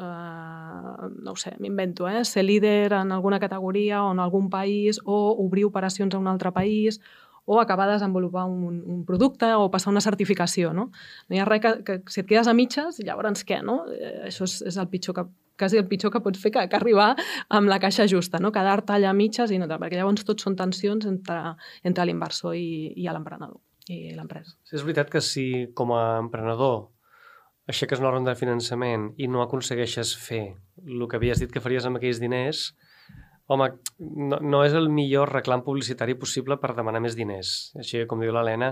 eh, 0.00 1.08
no 1.24 1.32
ho 1.32 1.36
sé, 1.36 1.54
m'invento, 1.60 2.08
eh? 2.08 2.24
ser 2.24 2.44
líder 2.44 2.92
en 2.92 3.12
alguna 3.12 3.40
categoria 3.40 4.04
o 4.04 4.12
en 4.12 4.20
algun 4.20 4.48
país 4.50 5.00
o 5.04 5.36
obrir 5.44 5.66
operacions 5.66 6.14
a 6.14 6.18
un 6.18 6.28
altre 6.28 6.52
país 6.52 7.00
o 7.50 7.58
acabar 7.58 7.88
de 7.88 7.96
desenvolupar 7.98 8.44
un, 8.46 8.80
un 8.86 9.04
producte 9.04 9.48
o 9.58 9.70
passar 9.74 9.90
una 9.90 10.02
certificació, 10.04 10.70
no? 10.76 10.90
No 11.28 11.36
hi 11.36 11.40
ha 11.42 11.46
res 11.48 11.62
que, 11.64 11.72
que 11.82 11.96
si 12.06 12.22
et 12.22 12.28
quedes 12.28 12.46
a 12.46 12.54
mitges, 12.54 13.00
llavors 13.02 13.42
què, 13.46 13.58
no? 13.66 13.80
Eh, 13.90 14.28
això 14.28 14.46
és, 14.46 14.60
és 14.70 14.78
el 14.78 14.86
pitjor 14.92 15.16
que, 15.16 15.24
quasi 15.58 15.80
el 15.80 15.88
pitjor 15.90 16.12
que 16.14 16.22
pots 16.22 16.38
fer 16.40 16.52
que, 16.54 16.62
que 16.70 16.78
arribar 16.78 17.08
amb 17.48 17.72
la 17.72 17.80
caixa 17.82 18.06
justa, 18.10 18.38
no? 18.38 18.52
Quedar-te 18.54 18.94
allà 18.94 19.10
a 19.10 19.16
mitges 19.16 19.50
i 19.50 19.58
no, 19.58 19.66
perquè 19.72 19.98
llavors 19.98 20.22
tot 20.28 20.46
són 20.46 20.54
tensions 20.56 21.08
entre, 21.10 21.40
entre 21.82 22.06
l'inversor 22.06 22.54
i, 22.54 22.94
i 22.94 23.10
l'emprenedor 23.10 23.58
i 23.90 24.14
l'empresa. 24.14 24.54
Sí, 24.62 24.76
és 24.78 24.86
veritat 24.86 25.10
que 25.10 25.22
si 25.24 25.44
com 25.74 25.90
a 25.96 26.04
emprenedor 26.20 26.84
aixeques 27.70 27.98
una 28.02 28.12
ronda 28.14 28.34
de 28.34 28.38
finançament 28.38 29.10
i 29.18 29.26
no 29.30 29.42
aconsegueixes 29.42 30.14
fer 30.18 30.44
el 30.86 31.06
que 31.10 31.18
havies 31.18 31.42
dit 31.42 31.50
que 31.50 31.62
faries 31.62 31.86
amb 31.88 31.98
aquells 31.98 32.22
diners, 32.22 32.70
home, 33.50 33.66
no, 33.98 34.38
no 34.38 34.62
és 34.62 34.74
el 34.78 34.88
millor 34.94 35.32
reclam 35.34 35.64
publicitari 35.66 36.14
possible 36.18 36.56
per 36.62 36.74
demanar 36.76 37.02
més 37.02 37.16
diners. 37.18 37.72
Així 37.80 38.04
com 38.10 38.22
diu 38.22 38.34
l'Helena, 38.34 38.70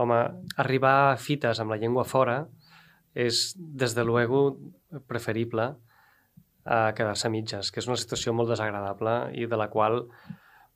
home, 0.00 0.20
arribar 0.64 0.94
a 1.10 1.18
fites 1.20 1.60
amb 1.60 1.74
la 1.74 1.78
llengua 1.80 2.06
fora 2.08 2.38
és, 3.12 3.52
des 3.56 3.94
de 3.96 4.04
luego, 4.08 4.42
preferible 5.10 5.70
a 6.68 6.80
quedar-se 6.96 7.28
a 7.28 7.32
mitges, 7.32 7.72
que 7.72 7.80
és 7.82 7.88
una 7.88 7.98
situació 8.00 8.32
molt 8.36 8.52
desagradable 8.52 9.16
i 9.36 9.48
de 9.48 9.60
la 9.60 9.68
qual 9.72 10.02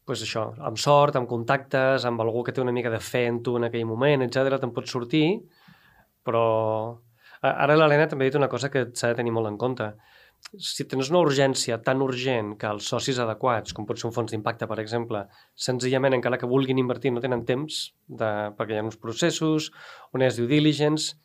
pues 0.08 0.24
això, 0.24 0.48
amb 0.66 0.80
sort, 0.80 1.16
amb 1.16 1.28
contactes, 1.30 2.04
amb 2.08 2.20
algú 2.24 2.42
que 2.44 2.52
té 2.52 2.60
una 2.60 2.72
mica 2.74 2.90
de 2.90 3.00
fe 3.00 3.26
en 3.30 3.38
tu 3.44 3.54
en 3.56 3.68
aquell 3.68 3.86
moment, 3.86 4.24
etc, 4.24 4.58
te'n 4.60 4.74
pots 4.76 4.92
sortir, 4.92 5.26
però... 6.26 6.44
Ara 7.42 7.74
l'Helena 7.74 8.06
també 8.06 8.28
ha 8.28 8.30
dit 8.30 8.38
una 8.38 8.46
cosa 8.46 8.68
que 8.70 8.84
s'ha 8.94 9.08
de 9.10 9.16
tenir 9.18 9.32
molt 9.34 9.48
en 9.48 9.56
compte 9.58 9.88
si 10.58 10.84
tens 10.88 11.08
una 11.08 11.22
urgència 11.24 11.78
tan 11.86 12.02
urgent 12.04 12.54
que 12.60 12.68
els 12.68 12.88
socis 12.92 13.18
adequats, 13.22 13.72
com 13.72 13.86
pot 13.88 14.00
ser 14.00 14.08
un 14.10 14.14
fons 14.16 14.32
d'impacte, 14.34 14.68
per 14.68 14.78
exemple, 14.82 15.24
senzillament, 15.66 16.16
encara 16.18 16.38
que 16.40 16.50
vulguin 16.50 16.80
invertir, 16.82 17.12
no 17.12 17.22
tenen 17.24 17.46
temps 17.48 17.82
de, 18.06 18.30
perquè 18.58 18.76
hi 18.76 18.82
ha 18.82 18.86
uns 18.86 19.00
processos, 19.00 19.70
on 20.12 20.24
és 20.26 20.36
due 20.36 20.50
diligence, 20.50 21.16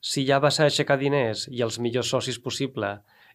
si 0.00 0.24
ja 0.28 0.38
vas 0.38 0.60
a 0.60 0.68
aixecar 0.68 0.98
diners 0.98 1.48
i 1.50 1.62
els 1.66 1.80
millors 1.82 2.10
socis 2.14 2.38
possible 2.38 2.92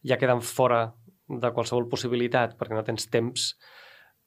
ja 0.07 0.17
queden 0.19 0.41
fora 0.41 0.85
de 1.27 1.51
qualsevol 1.55 1.89
possibilitat 1.91 2.55
perquè 2.59 2.77
no 2.77 2.85
tens 2.87 3.09
temps, 3.11 3.49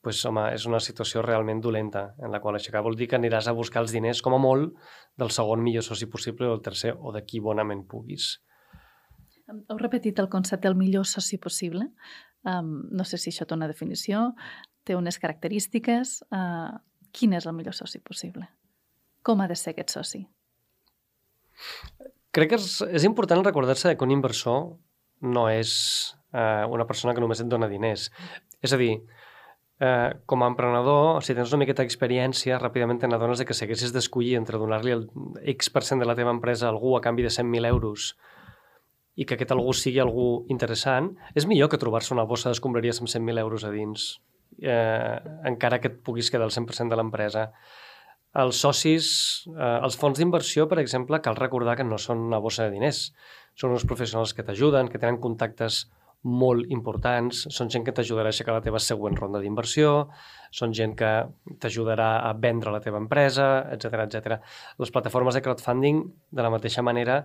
pues, 0.05 0.21
home, 0.29 0.45
és 0.55 0.67
una 0.69 0.81
situació 0.81 1.23
realment 1.25 1.63
dolenta 1.65 2.11
en 2.23 2.31
la 2.33 2.41
qual 2.45 2.59
aixecar 2.59 2.85
vol 2.85 2.97
dir 2.97 3.09
que 3.11 3.17
aniràs 3.19 3.49
a 3.49 3.57
buscar 3.57 3.83
els 3.83 3.95
diners 3.97 4.21
com 4.23 4.37
a 4.37 4.43
molt 4.43 4.77
del 5.19 5.33
segon 5.35 5.65
millor 5.65 5.83
soci 5.87 6.07
possible 6.13 6.47
o 6.47 6.55
del 6.55 6.67
tercer 6.69 6.93
o 6.97 7.13
de 7.13 7.25
qui 7.25 7.41
bonament 7.41 7.87
puguis. 7.89 8.37
Heu 9.47 9.79
repetit 9.79 10.19
el 10.19 10.29
concepte 10.29 10.67
del 10.67 10.79
millor 10.79 11.07
soci 11.07 11.39
possible. 11.39 11.89
Um, 12.47 12.89
no 12.91 13.05
sé 13.07 13.19
si 13.19 13.31
això 13.31 13.47
té 13.47 13.55
una 13.55 13.69
definició, 13.71 14.33
té 14.87 14.97
unes 14.99 15.19
característiques. 15.23 16.21
Uh, 16.35 16.79
quin 17.15 17.37
és 17.39 17.47
el 17.47 17.55
millor 17.55 17.75
soci 17.75 18.01
possible? 18.03 18.49
Com 19.27 19.43
ha 19.43 19.49
de 19.51 19.59
ser 19.59 19.75
aquest 19.75 19.95
soci? 19.95 20.25
Crec 22.35 22.53
que 22.53 22.59
és, 22.59 22.81
és 22.91 23.07
important 23.09 23.45
recordar-se 23.47 23.95
que 23.97 24.05
un 24.05 24.15
inversor 24.15 24.75
no 25.23 25.47
és 25.49 25.71
uh, 26.35 26.67
una 26.71 26.87
persona 26.87 27.15
que 27.15 27.23
només 27.23 27.41
et 27.41 27.49
dona 27.51 27.71
diners. 27.71 28.11
És 28.67 28.75
a 28.75 28.79
dir, 28.81 28.99
eh, 29.81 30.11
com 30.27 30.43
a 30.43 30.49
emprenedor, 30.51 31.23
si 31.23 31.35
tens 31.37 31.53
una 31.53 31.63
miqueta 31.63 31.85
d'experiència, 31.85 32.59
ràpidament 32.61 33.01
te 33.01 33.09
n'adones 33.09 33.43
que 33.47 33.55
si 33.55 33.65
haguessis 33.65 33.93
d'escollir 33.95 34.37
entre 34.41 34.59
donar-li 34.59 34.95
el 34.95 35.07
X% 35.55 36.03
de 36.03 36.09
la 36.09 36.17
teva 36.19 36.35
empresa 36.35 36.67
a 36.67 36.73
algú 36.75 36.97
a 36.97 37.03
canvi 37.05 37.27
de 37.27 37.33
100.000 37.33 37.69
euros 37.69 38.15
i 39.17 39.25
que 39.25 39.37
aquest 39.37 39.53
algú 39.55 39.73
sigui 39.77 40.01
algú 40.03 40.45
interessant, 40.53 41.11
és 41.35 41.49
millor 41.49 41.71
que 41.73 41.81
trobar-se 41.81 42.15
una 42.15 42.27
bossa 42.29 42.53
d'escombraries 42.53 43.01
amb 43.01 43.11
100.000 43.11 43.43
euros 43.43 43.65
a 43.65 43.73
dins, 43.73 44.07
eh, 44.61 45.17
encara 45.49 45.81
que 45.81 45.89
et 45.93 45.99
puguis 46.05 46.31
quedar 46.31 46.49
el 46.49 46.55
100% 46.55 46.93
de 46.93 47.01
l'empresa. 47.01 47.51
Els 48.37 48.61
socis, 48.61 49.09
eh, 49.49 49.79
els 49.83 49.97
fons 49.97 50.19
d'inversió, 50.21 50.69
per 50.69 50.79
exemple, 50.83 51.23
cal 51.25 51.37
recordar 51.37 51.77
que 51.77 51.85
no 51.89 51.97
són 51.99 52.27
una 52.29 52.39
bossa 52.39 52.67
de 52.67 52.75
diners. 52.77 53.15
Són 53.57 53.73
uns 53.73 53.87
professionals 53.89 54.35
que 54.37 54.45
t'ajuden, 54.45 54.91
que 54.93 55.01
tenen 55.01 55.17
contactes 55.17 55.87
molt 56.27 56.67
importants, 56.75 57.47
són 57.55 57.71
gent 57.71 57.85
que 57.87 57.95
t'ajudarà 57.95 58.29
a 58.29 58.35
aixecar 58.35 58.57
la 58.57 58.63
teva 58.65 58.81
següent 58.83 59.17
ronda 59.17 59.41
d'inversió, 59.41 60.09
són 60.51 60.73
gent 60.75 60.97
que 60.99 61.11
t'ajudarà 61.63 62.09
a 62.27 62.33
vendre 62.35 62.73
la 62.75 62.81
teva 62.83 62.99
empresa, 62.99 63.69
etc 63.73 64.03
etc. 64.07 64.39
Les 64.83 64.91
plataformes 64.91 65.35
de 65.35 65.43
crowdfunding, 65.45 66.03
de 66.33 66.43
la 66.43 66.51
mateixa 66.51 66.83
manera, 66.83 67.23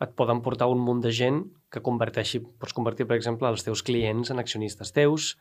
et 0.00 0.12
poden 0.16 0.40
portar 0.44 0.68
un 0.72 0.80
munt 0.80 1.02
de 1.04 1.12
gent 1.12 1.42
que 1.72 1.82
converteixi, 1.84 2.40
pots 2.60 2.74
convertir, 2.76 3.06
per 3.08 3.18
exemple, 3.18 3.48
els 3.48 3.64
teus 3.66 3.82
clients 3.86 4.32
en 4.32 4.40
accionistes 4.42 4.94
teus. 4.96 5.34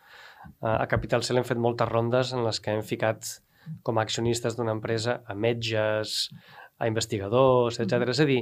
A 0.61 0.87
Capital 0.91 1.23
Cell 1.23 1.39
hem 1.41 1.47
fet 1.47 1.61
moltes 1.61 1.89
rondes 1.89 2.33
en 2.35 2.43
les 2.45 2.59
que 2.59 2.75
hem 2.75 2.83
ficat 2.85 3.39
com 3.83 3.97
a 3.97 4.05
accionistes 4.05 4.57
d'una 4.57 4.75
empresa 4.75 5.19
a 5.27 5.35
metges, 5.35 6.29
a 6.79 6.87
investigadors, 6.87 7.79
etc. 7.79 8.01
Mm. 8.01 8.13
És 8.15 8.23
a 8.23 8.27
dir, 8.29 8.39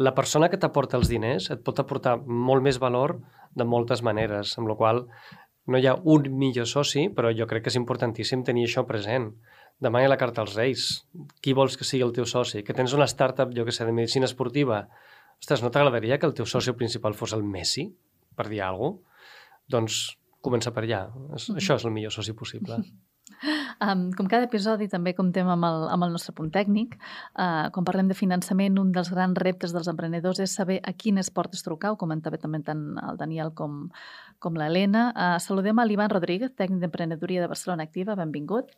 la 0.00 0.14
persona 0.16 0.48
que 0.50 0.58
t'aporta 0.60 0.98
els 0.98 1.10
diners 1.12 1.50
et 1.52 1.62
pot 1.64 1.78
aportar 1.80 2.18
molt 2.24 2.64
més 2.64 2.80
valor 2.80 3.18
de 3.56 3.66
moltes 3.66 4.04
maneres, 4.06 4.56
amb 4.58 4.70
la 4.70 4.76
qual 4.78 5.04
no 5.70 5.78
hi 5.78 5.86
ha 5.86 5.96
un 6.08 6.28
millor 6.40 6.66
soci, 6.66 7.08
però 7.14 7.30
jo 7.36 7.46
crec 7.50 7.66
que 7.66 7.72
és 7.72 7.78
importantíssim 7.78 8.44
tenir 8.46 8.66
això 8.66 8.86
present. 8.88 9.30
Ha 9.80 9.90
la 9.90 10.18
carta 10.20 10.42
als 10.42 10.56
Reis. 10.56 11.06
Qui 11.40 11.54
vols 11.56 11.76
que 11.76 11.86
sigui 11.88 12.04
el 12.04 12.12
teu 12.12 12.26
soci? 12.28 12.62
Que 12.62 12.74
tens 12.76 12.92
una 12.92 13.06
startup, 13.08 13.52
jo 13.56 13.64
que 13.64 13.72
sé, 13.72 13.86
de 13.88 13.92
medicina 13.96 14.28
esportiva, 14.28 14.88
ostres, 15.40 15.62
no 15.64 15.72
t'agradaria 15.72 16.18
que 16.20 16.28
el 16.28 16.36
teu 16.36 16.48
soci 16.48 16.74
principal 16.76 17.16
fos 17.18 17.34
el 17.36 17.44
Messi, 17.44 17.88
per 18.36 18.48
dir 18.48 18.62
alguna 18.64 18.96
cosa? 18.98 19.06
Doncs 19.70 20.00
comença 20.42 20.72
per 20.74 20.82
allà. 20.82 21.04
Això 21.36 21.76
és 21.76 21.84
el 21.86 21.92
millor 21.94 22.14
soci 22.14 22.34
possible. 22.36 22.80
Um, 23.80 24.10
com 24.12 24.28
cada 24.28 24.44
episodi 24.44 24.88
també 24.92 25.14
comptem 25.16 25.48
amb 25.48 25.64
el, 25.64 25.86
amb 25.94 26.04
el 26.04 26.12
nostre 26.12 26.34
punt 26.36 26.50
tècnic. 26.52 26.96
Uh, 27.32 27.70
quan 27.74 27.86
parlem 27.88 28.10
de 28.10 28.16
finançament, 28.16 28.76
un 28.80 28.92
dels 28.92 29.10
grans 29.12 29.38
reptes 29.40 29.72
dels 29.72 29.88
emprenedors 29.88 30.42
és 30.44 30.52
saber 30.56 30.80
a 30.84 30.92
quines 30.92 31.32
portes 31.32 31.64
trucar, 31.64 31.94
ho 31.94 32.00
comentava 32.00 32.40
també 32.40 32.60
tant 32.66 32.82
el 33.00 33.20
Daniel 33.20 33.54
com, 33.56 33.86
com 34.38 34.58
l'Helena. 34.60 35.06
Uh, 35.14 35.38
saludem 35.40 35.80
a 35.80 35.86
l'Ivan 35.88 36.12
Rodríguez, 36.12 36.52
tècnic 36.56 36.84
d'emprenedoria 36.84 37.44
de 37.44 37.50
Barcelona 37.50 37.88
Activa. 37.88 38.18
Benvingut. 38.18 38.74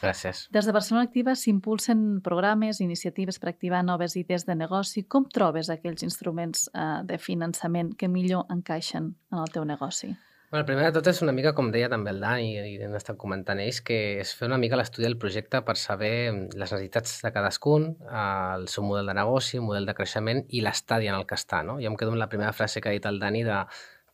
Gràcies. 0.00 0.46
Des 0.52 0.68
de 0.68 0.76
Barcelona 0.76 1.04
Activa 1.10 1.36
s'impulsen 1.36 2.22
programes, 2.24 2.80
iniciatives 2.80 3.40
per 3.42 3.52
activar 3.52 3.84
noves 3.84 4.16
idees 4.16 4.48
de 4.48 4.56
negoci. 4.56 5.04
Com 5.04 5.28
trobes 5.28 5.68
aquells 5.72 6.06
instruments 6.06 6.70
uh, 6.72 7.02
de 7.04 7.20
finançament 7.20 7.92
que 7.98 8.08
millor 8.08 8.48
encaixen 8.52 9.12
en 9.32 9.44
el 9.44 9.52
teu 9.52 9.68
negoci? 9.68 10.14
Bueno, 10.48 10.64
primer 10.64 10.84
de 10.86 10.92
tot 10.94 11.08
és 11.10 11.18
una 11.24 11.32
mica, 11.34 11.50
com 11.58 11.72
deia 11.74 11.88
també 11.90 12.12
el 12.14 12.20
Dani 12.22 12.52
i 12.54 12.76
hem 12.86 12.92
estat 12.94 13.16
comentant 13.18 13.58
ells, 13.58 13.80
que 13.82 13.96
és 14.22 14.30
fer 14.38 14.46
una 14.46 14.60
mica 14.62 14.78
l'estudi 14.78 15.02
del 15.02 15.16
projecte 15.18 15.58
per 15.66 15.74
saber 15.80 16.10
les 16.30 16.60
necessitats 16.60 17.16
de 17.24 17.32
cadascun, 17.34 17.88
el 18.20 18.68
seu 18.70 18.86
model 18.86 19.10
de 19.10 19.16
negoci, 19.18 19.56
el 19.58 19.66
model 19.66 19.90
de 19.90 19.96
creixement 19.98 20.44
i 20.54 20.62
l'estadi 20.62 21.10
en 21.10 21.18
el 21.18 21.26
que 21.26 21.34
està. 21.34 21.64
No? 21.66 21.80
Jo 21.82 21.90
em 21.90 21.98
quedo 21.98 22.14
amb 22.14 22.22
la 22.22 22.30
primera 22.30 22.54
frase 22.54 22.80
que 22.80 22.92
ha 22.92 22.94
dit 22.94 23.10
el 23.10 23.18
Dani 23.18 23.42
de 23.48 23.58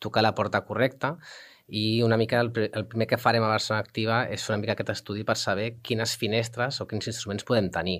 tocar 0.01 0.25
la 0.25 0.33
porta 0.33 0.63
correcta 0.65 1.19
i 1.67 2.01
una 2.01 2.17
mica 2.17 2.41
el, 2.41 2.49
el 2.65 2.87
primer 2.89 3.07
que 3.13 3.21
farem 3.21 3.45
a 3.45 3.53
Barcelona 3.53 3.85
Activa 3.85 4.23
és 4.25 4.41
fer 4.41 4.55
una 4.55 4.63
mica 4.65 4.73
aquest 4.73 4.89
estudi 4.95 5.21
per 5.23 5.37
saber 5.37 5.75
quines 5.85 6.17
finestres 6.17 6.81
o 6.81 6.89
quins 6.89 7.13
instruments 7.13 7.45
podem 7.45 7.69
tenir. 7.77 7.99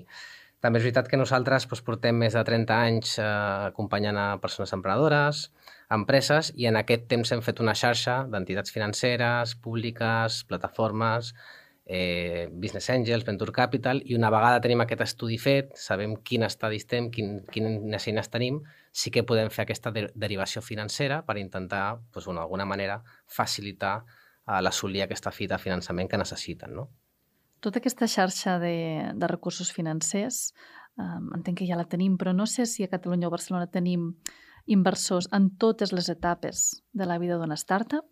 També 0.64 0.80
és 0.80 0.86
veritat 0.86 1.10
que 1.12 1.18
nosaltres 1.20 1.66
doncs, 1.68 1.82
portem 1.84 2.16
més 2.16 2.32
de 2.32 2.42
30 2.48 2.76
anys 2.88 3.18
eh, 3.18 3.24
acompanyant 3.66 4.16
a 4.16 4.28
persones 4.40 4.72
emprenedores, 4.72 5.50
empreses 5.92 6.48
i 6.56 6.70
en 6.70 6.78
aquest 6.80 7.04
temps 7.10 7.32
hem 7.34 7.42
fet 7.44 7.60
una 7.60 7.74
xarxa 7.76 8.22
d'entitats 8.32 8.72
financeres, 8.72 9.52
públiques, 9.66 10.38
plataformes, 10.48 11.34
eh, 11.84 12.48
Business 12.64 12.88
Angels, 12.96 13.28
Venture 13.28 13.52
Capital, 13.52 14.00
i 14.08 14.16
una 14.16 14.32
vegada 14.32 14.64
tenim 14.64 14.80
aquest 14.86 15.04
estudi 15.04 15.36
fet, 15.36 15.76
sabem 15.76 16.16
quin 16.24 16.48
estadi 16.48 16.80
estem, 16.80 17.12
quin, 17.12 17.42
quines 17.52 18.08
eines 18.08 18.32
tenim, 18.32 18.62
sí 18.90 19.12
que 19.12 19.26
podem 19.28 19.52
fer 19.52 19.66
aquesta 19.66 19.92
de 19.92 20.08
derivació 20.14 20.64
financera 20.64 21.20
per 21.28 21.36
intentar, 21.44 21.98
doncs, 22.08 22.32
d'alguna 22.32 22.64
manera, 22.64 23.02
facilitar 23.28 23.98
a 24.46 24.64
l'assolir 24.64 25.04
aquesta 25.04 25.30
fita 25.30 25.58
de 25.58 25.64
finançament 25.68 26.08
que 26.08 26.24
necessiten. 26.24 26.72
No? 26.72 26.88
Tota 27.64 27.80
aquesta 27.80 28.08
xarxa 28.10 28.58
de, 28.60 28.76
de 29.16 29.28
recursos 29.30 29.72
financers, 29.72 30.50
eh, 31.00 31.20
entenc 31.38 31.62
que 31.62 31.68
ja 31.68 31.80
la 31.80 31.88
tenim, 31.88 32.18
però 32.20 32.34
no 32.36 32.44
sé 32.50 32.68
si 32.68 32.84
a 32.84 32.92
Catalunya 32.92 33.30
o 33.30 33.32
Barcelona 33.32 33.70
tenim 33.72 34.10
inversors 34.66 35.28
en 35.32 35.50
totes 35.60 35.92
les 35.92 36.10
etapes 36.12 36.82
de 36.92 37.08
la 37.08 37.18
vida 37.18 37.38
d'una 37.40 37.56
startup, 37.56 38.06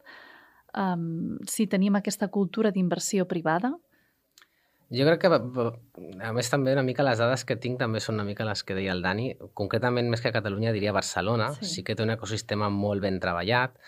um, 0.77 1.39
si 1.49 1.67
tenim 1.67 1.97
aquesta 1.97 2.29
cultura 2.29 2.73
d'inversió 2.73 3.27
privada? 3.29 3.73
Jo 4.93 5.07
crec 5.09 5.23
que, 5.25 5.29
a 5.33 6.33
més, 6.37 6.51
també 6.53 6.75
una 6.77 6.85
mica 6.85 7.05
les 7.05 7.21
dades 7.21 7.47
que 7.49 7.57
tinc 7.57 7.79
també 7.81 8.01
són 8.05 8.19
una 8.19 8.27
mica 8.29 8.45
les 8.45 8.61
que 8.61 8.77
deia 8.77 8.93
el 8.93 9.01
Dani. 9.01 9.31
Concretament, 9.57 10.11
més 10.13 10.21
que 10.21 10.29
a 10.29 10.35
Catalunya, 10.37 10.75
diria 10.77 10.93
Barcelona. 10.93 11.49
Sí, 11.57 11.69
sí 11.79 11.85
que 11.87 11.97
té 11.97 12.05
un 12.05 12.13
ecosistema 12.13 12.69
molt 12.69 13.01
ben 13.01 13.17
treballat. 13.21 13.79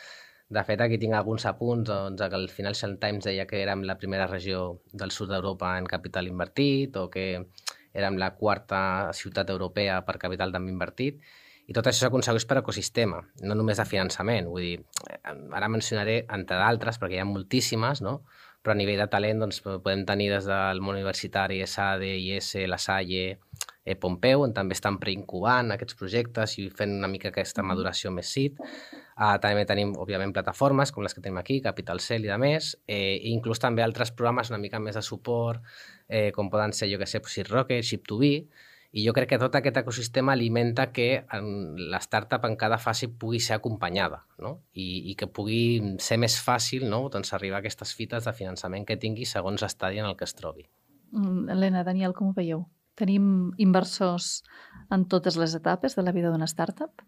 De 0.55 0.63
fet, 0.67 0.81
aquí 0.85 0.99
tinc 1.03 1.17
alguns 1.19 1.47
apunts 1.51 1.89
doncs, 1.91 2.21
que 2.21 2.39
el 2.39 2.49
Financial 2.53 2.99
Times 3.03 3.27
deia 3.27 3.47
que 3.51 3.63
érem 3.63 3.83
la 3.89 3.99
primera 3.99 4.29
regió 4.31 4.81
del 4.93 5.11
sud 5.11 5.33
d'Europa 5.33 5.73
en 5.79 5.89
capital 5.91 6.29
invertit 6.31 6.97
o 7.01 7.09
que 7.11 7.25
érem 7.95 8.19
la 8.19 8.35
quarta 8.39 9.13
ciutat 9.15 9.51
europea 9.51 10.01
per 10.07 10.19
capital 10.23 10.55
també 10.55 10.71
invertit 10.75 11.23
i 11.67 11.73
tot 11.73 11.87
això 11.89 12.05
s'aconsegueix 12.05 12.45
per 12.45 12.59
ecosistema, 12.61 13.23
no 13.49 13.55
només 13.57 13.79
de 13.81 13.87
finançament. 13.89 14.51
Vull 14.53 14.67
dir, 14.67 14.81
ara 15.25 15.71
mencionaré, 15.73 16.19
entre 16.37 16.59
d'altres, 16.61 16.99
perquè 17.01 17.17
hi 17.17 17.23
ha 17.23 17.29
moltíssimes, 17.29 18.03
no? 18.05 18.19
però 18.65 18.73
a 18.73 18.79
nivell 18.81 19.01
de 19.03 19.07
talent 19.13 19.43
doncs, 19.43 19.61
podem 19.65 20.07
tenir 20.09 20.31
des 20.33 20.47
del 20.49 20.81
món 20.81 20.97
universitari, 20.97 21.61
ESADE, 21.61 22.15
IS, 22.17 22.55
La 22.69 22.79
Salle, 22.81 23.39
eh, 23.85 23.97
Pompeu, 24.01 24.45
on 24.47 24.55
també 24.57 24.77
estan 24.77 24.97
preincubant 25.01 25.75
aquests 25.75 25.99
projectes 26.01 26.57
i 26.63 26.71
fent 26.73 26.95
una 26.97 27.11
mica 27.13 27.29
aquesta 27.29 27.65
maduració 27.65 28.13
més 28.13 28.33
sit. 28.33 28.61
Uh, 29.15 29.37
també 29.39 29.63
tenim, 29.63 29.93
òbviament, 29.95 30.33
plataformes 30.35 30.91
com 30.91 31.05
les 31.07 31.15
que 31.15 31.23
tenim 31.23 31.39
aquí, 31.39 31.61
Capital 31.63 32.01
Cell 32.03 32.25
i 32.27 32.31
de 32.33 32.39
més, 32.41 32.73
eh, 32.91 33.15
i 33.21 33.31
inclús 33.31 33.63
també 33.63 33.85
altres 33.85 34.11
programes 34.11 34.51
una 34.51 34.59
mica 34.59 34.81
més 34.83 34.99
de 34.99 35.03
suport, 35.07 35.63
eh, 36.09 36.33
com 36.35 36.51
poden 36.51 36.75
ser, 36.75 36.91
jo 36.91 36.99
que 36.99 37.07
sé, 37.07 37.23
Ship 37.23 37.51
Rocket, 37.53 37.87
Ship2B, 37.87 38.33
i 38.95 39.03
jo 39.03 39.13
crec 39.15 39.33
que 39.33 39.39
tot 39.43 39.57
aquest 39.59 39.81
ecosistema 39.81 40.35
alimenta 40.37 40.87
que 40.95 41.25
la 41.91 41.99
startup 41.99 42.45
en 42.47 42.55
cada 42.57 42.79
fase 42.79 43.09
pugui 43.09 43.41
ser 43.43 43.57
acompanyada 43.57 44.21
no? 44.39 44.61
I, 44.71 45.11
i 45.11 45.17
que 45.19 45.27
pugui 45.27 45.97
ser 45.99 46.21
més 46.23 46.37
fàcil 46.39 46.87
no? 46.91 47.09
doncs 47.11 47.35
arribar 47.35 47.59
a 47.59 47.65
aquestes 47.65 47.91
fites 47.99 48.29
de 48.29 48.35
finançament 48.39 48.87
que 48.87 48.99
tingui 49.03 49.27
segons 49.27 49.67
l'estadi 49.67 49.99
en 49.99 50.07
el 50.07 50.15
que 50.15 50.29
es 50.29 50.39
trobi. 50.39 50.69
Mm, 51.11 51.51
Helena, 51.51 51.83
Daniel, 51.83 52.15
com 52.15 52.31
ho 52.31 52.37
veieu? 52.37 52.69
Tenim 52.95 53.27
inversors 53.59 54.45
en 54.95 55.09
totes 55.11 55.41
les 55.43 55.59
etapes 55.59 55.99
de 55.99 56.07
la 56.07 56.15
vida 56.15 56.31
d'una 56.31 56.47
startup? 56.47 57.03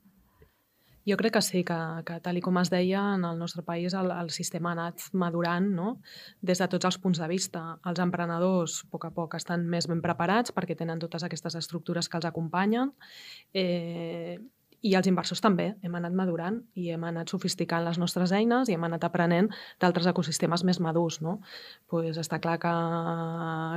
Jo 1.07 1.15
crec 1.17 1.37
que 1.37 1.43
sí, 1.45 1.63
que, 1.63 1.77
que 2.07 2.17
tal 2.25 2.39
i 2.39 2.43
com 2.43 2.57
es 2.59 2.71
deia, 2.73 3.03
en 3.15 3.25
el 3.29 3.39
nostre 3.39 3.63
país 3.63 3.95
el, 3.95 4.11
el 4.11 4.33
sistema 4.35 4.73
ha 4.73 4.75
anat 4.75 5.05
madurant 5.15 5.69
no? 5.77 5.93
des 6.43 6.59
de 6.59 6.67
tots 6.73 6.89
els 6.89 6.99
punts 6.99 7.21
de 7.23 7.29
vista. 7.31 7.63
Els 7.87 8.03
emprenedors, 8.03 8.81
a 8.83 8.91
poc 8.91 9.07
a 9.07 9.13
poc, 9.15 9.37
estan 9.39 9.69
més 9.71 9.87
ben 9.87 10.03
preparats 10.03 10.55
perquè 10.57 10.75
tenen 10.79 10.99
totes 11.03 11.23
aquestes 11.23 11.55
estructures 11.63 12.11
que 12.11 12.19
els 12.19 12.27
acompanyen 12.27 12.91
eh, 13.55 14.41
I 14.85 14.93
els 14.95 15.07
inversors 15.09 15.41
també. 15.41 15.71
Hem 15.83 15.95
anat 15.97 16.15
madurant 16.17 16.59
i 16.77 16.91
hem 16.93 17.05
anat 17.09 17.33
sofisticant 17.33 17.85
les 17.87 17.97
nostres 17.99 18.33
eines 18.37 18.69
i 18.69 18.77
hem 18.77 18.85
anat 18.87 19.07
aprenent 19.09 19.49
d'altres 19.81 20.07
ecosistemes 20.11 20.63
més 20.69 20.79
madurs. 20.85 21.19
No? 21.25 21.39
Pues 21.89 22.19
està 22.21 22.39
clar 22.45 22.59
que, 22.63 22.73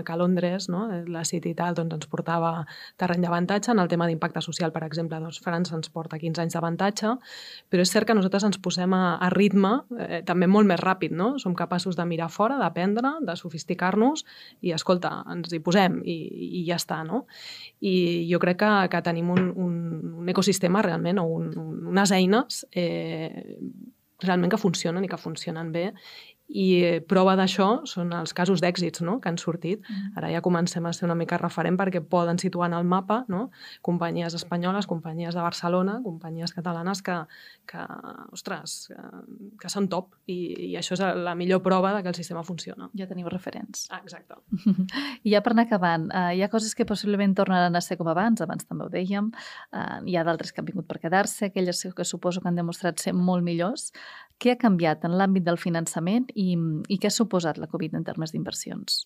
que 0.05 0.13
a 0.13 0.17
Londres 0.19 0.67
no? 0.69 0.83
la 1.07 1.23
City 1.25 1.53
i 1.53 1.57
tal 1.57 1.77
doncs, 1.77 1.95
ens 1.95 2.09
portava 2.11 2.65
terreny 2.99 3.23
d'avantatge. 3.23 3.71
En 3.71 3.81
el 3.81 3.89
tema 3.91 4.09
d'impacte 4.09 4.43
social, 4.43 4.73
per 4.75 4.83
exemple, 4.85 5.21
doncs, 5.23 5.39
França 5.43 5.77
ens 5.77 5.89
porta 5.93 6.19
15 6.19 6.43
anys 6.43 6.57
d'avantatge, 6.57 7.15
però 7.71 7.85
és 7.85 7.93
cert 7.95 8.09
que 8.09 8.17
nosaltres 8.17 8.45
ens 8.49 8.59
posem 8.61 8.93
a, 8.93 9.15
a 9.23 9.31
ritme 9.33 9.79
eh, 9.97 10.21
també 10.27 10.51
molt 10.51 10.67
més 10.67 10.83
ràpid. 10.83 11.15
No? 11.15 11.31
Som 11.39 11.55
capaços 11.57 11.97
de 11.97 12.05
mirar 12.05 12.29
fora, 12.33 12.59
d'aprendre, 12.59 13.15
de 13.25 13.37
sofisticar-nos 13.39 14.25
i, 14.61 14.75
escolta, 14.75 15.23
ens 15.31 15.55
hi 15.55 15.63
posem 15.63 16.01
i, 16.03 16.19
i 16.59 16.65
ja 16.67 16.77
està. 16.77 17.01
No? 17.07 17.23
I 17.81 18.27
jo 18.29 18.43
crec 18.43 18.59
que, 18.61 18.71
que 18.91 19.03
tenim 19.05 19.31
un, 19.31 19.49
un, 19.55 19.75
un 20.19 20.29
ecosistema 20.29 20.83
realment 20.83 20.98
o 21.21 21.25
un, 21.39 21.53
unes 21.93 22.11
eines 22.11 22.65
eh, 22.71 23.57
realment 24.19 24.51
que 24.51 24.59
funcionen 24.59 25.05
i 25.05 25.09
que 25.11 25.19
funcionen 25.19 25.71
bé 25.71 25.89
i 26.49 26.65
eh, 26.81 26.99
prova 27.05 27.35
d'això 27.37 27.85
són 27.89 28.11
els 28.17 28.33
casos 28.33 28.61
d'èxits 28.63 29.03
no? 29.05 29.19
que 29.21 29.29
han 29.29 29.37
sortit. 29.37 29.83
Mm. 29.85 30.17
Ara 30.17 30.31
ja 30.33 30.41
comencem 30.41 30.85
a 30.85 30.93
ser 30.95 31.05
una 31.05 31.17
mica 31.17 31.37
referent 31.37 31.77
perquè 31.77 32.01
poden 32.01 32.41
situar 32.41 32.71
en 32.71 32.77
el 32.79 32.87
mapa 32.89 33.21
no? 33.29 33.49
companyies 33.85 34.33
espanyoles, 34.33 34.87
companyies 34.89 35.37
de 35.37 35.45
Barcelona, 35.45 35.99
companyies 36.03 36.53
catalanes 36.55 37.03
que, 37.05 37.19
que 37.69 37.85
ostres, 38.33 38.89
que, 38.89 39.53
que 39.61 39.71
són 39.71 39.89
top 39.91 40.15
i, 40.25 40.71
i 40.71 40.77
això 40.79 40.97
és 40.97 41.03
la 41.21 41.35
millor 41.37 41.61
prova 41.65 41.93
de 41.95 42.01
que 42.03 42.09
el 42.09 42.17
sistema 42.17 42.43
funciona. 42.43 42.89
Ja 42.97 43.07
teniu 43.09 43.29
referents. 43.29 43.85
Ah, 43.93 44.01
exacte. 44.01 44.39
I 45.25 45.35
ja 45.35 45.43
per 45.45 45.53
anar 45.53 45.67
acabant, 45.69 46.09
uh, 46.09 46.31
hi 46.33 46.41
ha 46.41 46.49
coses 46.49 46.73
que 46.75 46.87
possiblement 46.89 47.35
tornaran 47.37 47.77
a 47.77 47.83
ser 47.85 47.99
com 47.99 48.09
abans, 48.09 48.41
abans 48.41 48.65
també 48.65 48.87
ho 48.87 48.93
dèiem, 48.93 49.29
uh, 49.29 49.99
hi 50.01 50.17
ha 50.17 50.25
d'altres 50.25 50.53
que 50.53 50.63
han 50.63 50.69
vingut 50.71 50.89
per 50.89 50.97
quedar-se, 51.03 51.51
aquelles 51.51 51.85
que 51.95 52.05
suposo 52.05 52.41
que 52.41 52.49
han 52.49 52.57
demostrat 52.57 52.97
ser 52.99 53.13
molt 53.13 53.45
millors. 53.45 53.91
Què 54.39 54.53
ha 54.53 54.59
canviat 54.59 55.03
en 55.03 55.17
l'àmbit 55.19 55.43
del 55.43 55.59
finançament 55.59 56.29
i, 56.31 56.53
i 56.87 56.97
què 56.97 57.09
ha 57.09 57.15
suposat 57.15 57.59
la 57.59 57.67
Covid 57.71 57.97
en 57.99 58.05
termes 58.07 58.31
d'inversions? 58.31 59.01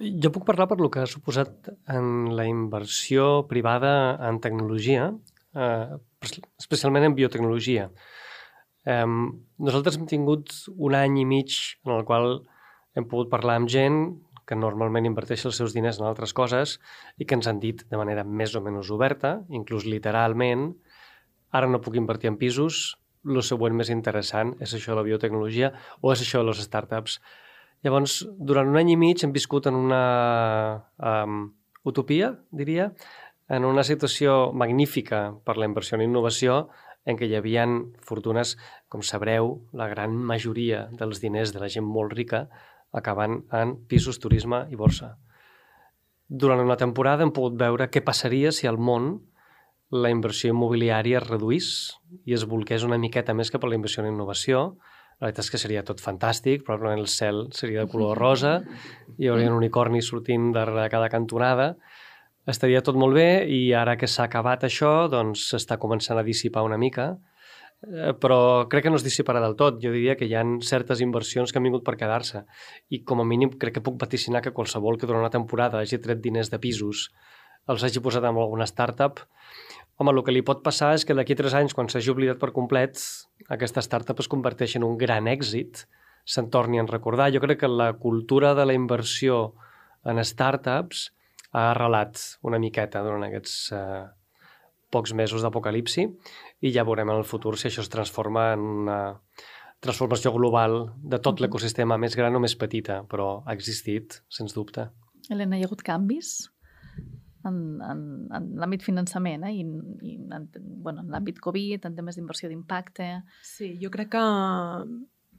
Jo 0.00 0.30
puc 0.32 0.46
parlar 0.48 0.64
per 0.70 0.78
lo 0.80 0.88
que 0.88 1.02
ha 1.02 1.10
suposat 1.10 1.68
en 1.92 2.30
la 2.36 2.46
inversió 2.48 3.44
privada 3.50 4.16
en 4.30 4.38
tecnologia, 4.40 5.10
eh, 5.52 5.98
especialment 6.56 7.04
en 7.04 7.16
biotecnologia. 7.18 7.90
Eh, 8.88 9.04
nosaltres 9.60 10.00
hem 10.00 10.08
tingut 10.08 10.54
un 10.72 10.96
any 10.96 11.20
i 11.20 11.26
mig 11.28 11.58
en 11.84 11.98
el 11.98 12.06
qual 12.08 12.40
hem 12.96 13.04
pogut 13.10 13.28
parlar 13.28 13.58
amb 13.60 13.68
gent 13.68 14.00
que 14.48 14.56
normalment 14.56 15.04
inverteix 15.06 15.44
els 15.46 15.60
seus 15.60 15.76
diners 15.76 16.00
en 16.00 16.08
altres 16.08 16.32
coses 16.34 16.78
i 17.20 17.28
que 17.28 17.36
ens 17.36 17.46
han 17.46 17.60
dit 17.60 17.84
de 17.92 18.00
manera 18.00 18.24
més 18.24 18.56
o 18.56 18.64
menys 18.64 18.88
oberta, 18.90 19.36
inclús 19.52 19.84
literalment, 19.84 20.72
ara 21.52 21.68
no 21.68 21.82
puc 21.84 22.00
invertir 22.00 22.32
en 22.32 22.40
pisos, 22.40 22.96
el 23.28 23.42
següent 23.44 23.76
més 23.76 23.90
interessant 23.92 24.54
és 24.60 24.74
això 24.74 24.92
de 24.92 25.00
la 25.00 25.06
biotecnologia 25.06 25.72
o 26.00 26.12
és 26.12 26.22
això 26.24 26.40
de 26.40 26.50
les 26.50 26.62
startups. 26.64 27.18
Llavors, 27.84 28.20
durant 28.36 28.68
un 28.68 28.76
any 28.80 28.92
i 28.92 28.98
mig 29.00 29.24
hem 29.24 29.32
viscut 29.32 29.66
en 29.70 29.76
una 29.78 30.04
um, 30.98 31.42
utopia, 31.88 32.34
diria, 32.52 32.90
en 33.48 33.64
una 33.64 33.84
situació 33.84 34.52
magnífica 34.52 35.30
per 35.44 35.56
la 35.58 35.66
inversió 35.66 35.96
en 35.98 36.04
innovació 36.06 36.68
en 37.08 37.16
què 37.16 37.26
hi 37.26 37.36
havia 37.38 37.64
fortunes, 38.04 38.56
com 38.92 39.02
sabreu, 39.02 39.56
la 39.72 39.88
gran 39.88 40.14
majoria 40.14 40.86
dels 40.92 41.22
diners 41.22 41.54
de 41.54 41.62
la 41.62 41.70
gent 41.72 41.86
molt 41.86 42.12
rica 42.12 42.44
acaben 42.92 43.44
en 43.54 43.76
pisos, 43.88 44.20
turisme 44.20 44.66
i 44.70 44.76
borsa. 44.76 45.16
Durant 46.28 46.60
una 46.62 46.76
temporada 46.78 47.24
hem 47.24 47.32
pogut 47.34 47.56
veure 47.58 47.88
què 47.90 48.04
passaria 48.06 48.52
si 48.54 48.68
al 48.70 48.78
món 48.78 49.16
la 49.90 50.10
inversió 50.10 50.52
immobiliària 50.54 51.18
es 51.18 51.26
reduís 51.26 51.68
i 52.26 52.34
es 52.36 52.46
volqués 52.46 52.84
una 52.86 52.98
miqueta 52.98 53.34
més 53.34 53.50
cap 53.50 53.64
a 53.64 53.70
la 53.70 53.74
inversió 53.78 54.04
en 54.04 54.12
innovació. 54.12 54.76
La 55.20 55.28
veritat 55.28 55.44
és 55.44 55.50
que 55.52 55.60
seria 55.60 55.82
tot 55.84 56.00
fantàstic, 56.00 56.62
probablement 56.64 57.02
el 57.02 57.10
cel 57.10 57.48
seria 57.52 57.82
de 57.82 57.90
color 57.90 58.18
rosa, 58.18 58.60
hi 59.18 59.28
hauria 59.28 59.50
un 59.50 59.58
unicorni 59.58 60.00
sortint 60.00 60.52
darrere 60.54 60.86
cada 60.92 61.10
cantonada, 61.12 61.74
estaria 62.48 62.80
tot 62.86 62.96
molt 62.96 63.18
bé 63.18 63.44
i 63.50 63.74
ara 63.76 63.98
que 64.00 64.08
s'ha 64.08 64.28
acabat 64.30 64.64
això, 64.64 65.10
doncs 65.12 65.50
s'està 65.50 65.76
començant 65.82 66.18
a 66.18 66.24
dissipar 66.24 66.62
una 66.64 66.78
mica, 66.80 67.10
eh, 67.82 68.14
però 68.14 68.68
crec 68.70 68.86
que 68.86 68.94
no 68.94 68.96
es 68.96 69.04
dissiparà 69.04 69.42
del 69.44 69.58
tot. 69.58 69.82
Jo 69.82 69.92
diria 69.92 70.16
que 70.16 70.30
hi 70.30 70.36
ha 70.38 70.46
certes 70.64 71.02
inversions 71.04 71.52
que 71.52 71.60
han 71.60 71.66
vingut 71.68 71.84
per 71.84 71.98
quedar-se 72.00 72.46
i 72.88 73.02
com 73.04 73.20
a 73.20 73.26
mínim 73.26 73.52
crec 73.58 73.76
que 73.76 73.84
puc 73.84 73.98
vaticinar 74.00 74.40
que 74.46 74.54
qualsevol 74.56 74.96
que 74.96 75.10
durant 75.10 75.26
una 75.26 75.34
temporada 75.34 75.82
hagi 75.82 75.98
tret 75.98 76.22
diners 76.24 76.48
de 76.48 76.62
pisos 76.62 77.10
els 77.68 77.84
hagi 77.84 78.00
posat 78.02 78.24
en 78.24 78.38
alguna 78.40 78.66
startup, 78.66 79.20
Home, 80.00 80.14
el 80.16 80.22
que 80.24 80.32
li 80.32 80.40
pot 80.40 80.62
passar 80.64 80.94
és 80.96 81.02
que 81.04 81.12
d'aquí 81.12 81.34
tres 81.36 81.52
anys, 81.52 81.74
quan 81.76 81.90
s'hagi 81.92 82.08
oblidat 82.08 82.38
per 82.40 82.54
complet, 82.56 82.96
aquesta 83.52 83.82
startup 83.84 84.22
es 84.22 84.28
converteix 84.32 84.78
en 84.78 84.86
un 84.86 84.94
gran 85.00 85.26
èxit, 85.28 85.82
se'n 86.24 86.46
torni 86.54 86.78
a 86.80 86.84
recordar. 86.88 87.26
Jo 87.34 87.42
crec 87.42 87.58
que 87.60 87.68
la 87.68 87.90
cultura 88.00 88.54
de 88.56 88.64
la 88.64 88.72
inversió 88.72 89.50
en 90.08 90.22
startups 90.24 91.10
ha 91.52 91.64
arrelat 91.74 92.16
una 92.48 92.60
miqueta 92.62 93.02
durant 93.04 93.26
aquests 93.26 93.56
eh, 93.76 94.06
pocs 94.88 95.12
mesos 95.12 95.44
d'apocalipsi 95.44 96.06
i 96.64 96.72
ja 96.72 96.86
veurem 96.88 97.12
en 97.12 97.20
el 97.20 97.28
futur 97.28 97.58
si 97.58 97.68
això 97.68 97.84
es 97.84 97.92
transforma 97.92 98.54
en 98.54 98.64
una 98.84 99.00
transformació 99.84 100.32
global 100.32 100.78
de 100.96 101.20
tot 101.20 101.44
l'ecosistema, 101.44 102.00
més 102.00 102.16
gran 102.16 102.32
o 102.36 102.40
més 102.40 102.56
petita, 102.56 103.02
però 103.04 103.42
ha 103.44 103.52
existit, 103.52 104.22
sens 104.32 104.56
dubte. 104.56 104.88
Helena, 105.28 105.60
hi 105.60 105.66
ha 105.66 105.68
hagut 105.68 105.84
canvis 105.84 106.48
en, 107.48 107.60
en, 107.84 108.02
en 108.36 108.50
l'àmbit 108.60 108.84
finançament 108.84 109.46
eh? 109.48 109.54
i, 109.60 109.64
i 110.06 110.16
en, 110.20 110.48
bueno, 110.56 111.04
en 111.04 111.14
l'àmbit 111.14 111.40
Covid, 111.42 111.86
en 111.86 111.96
temes 111.96 112.18
d'inversió 112.18 112.50
d'impacte. 112.50 113.12
Sí, 113.46 113.74
jo 113.80 113.92
crec 113.94 114.12
que 114.16 114.26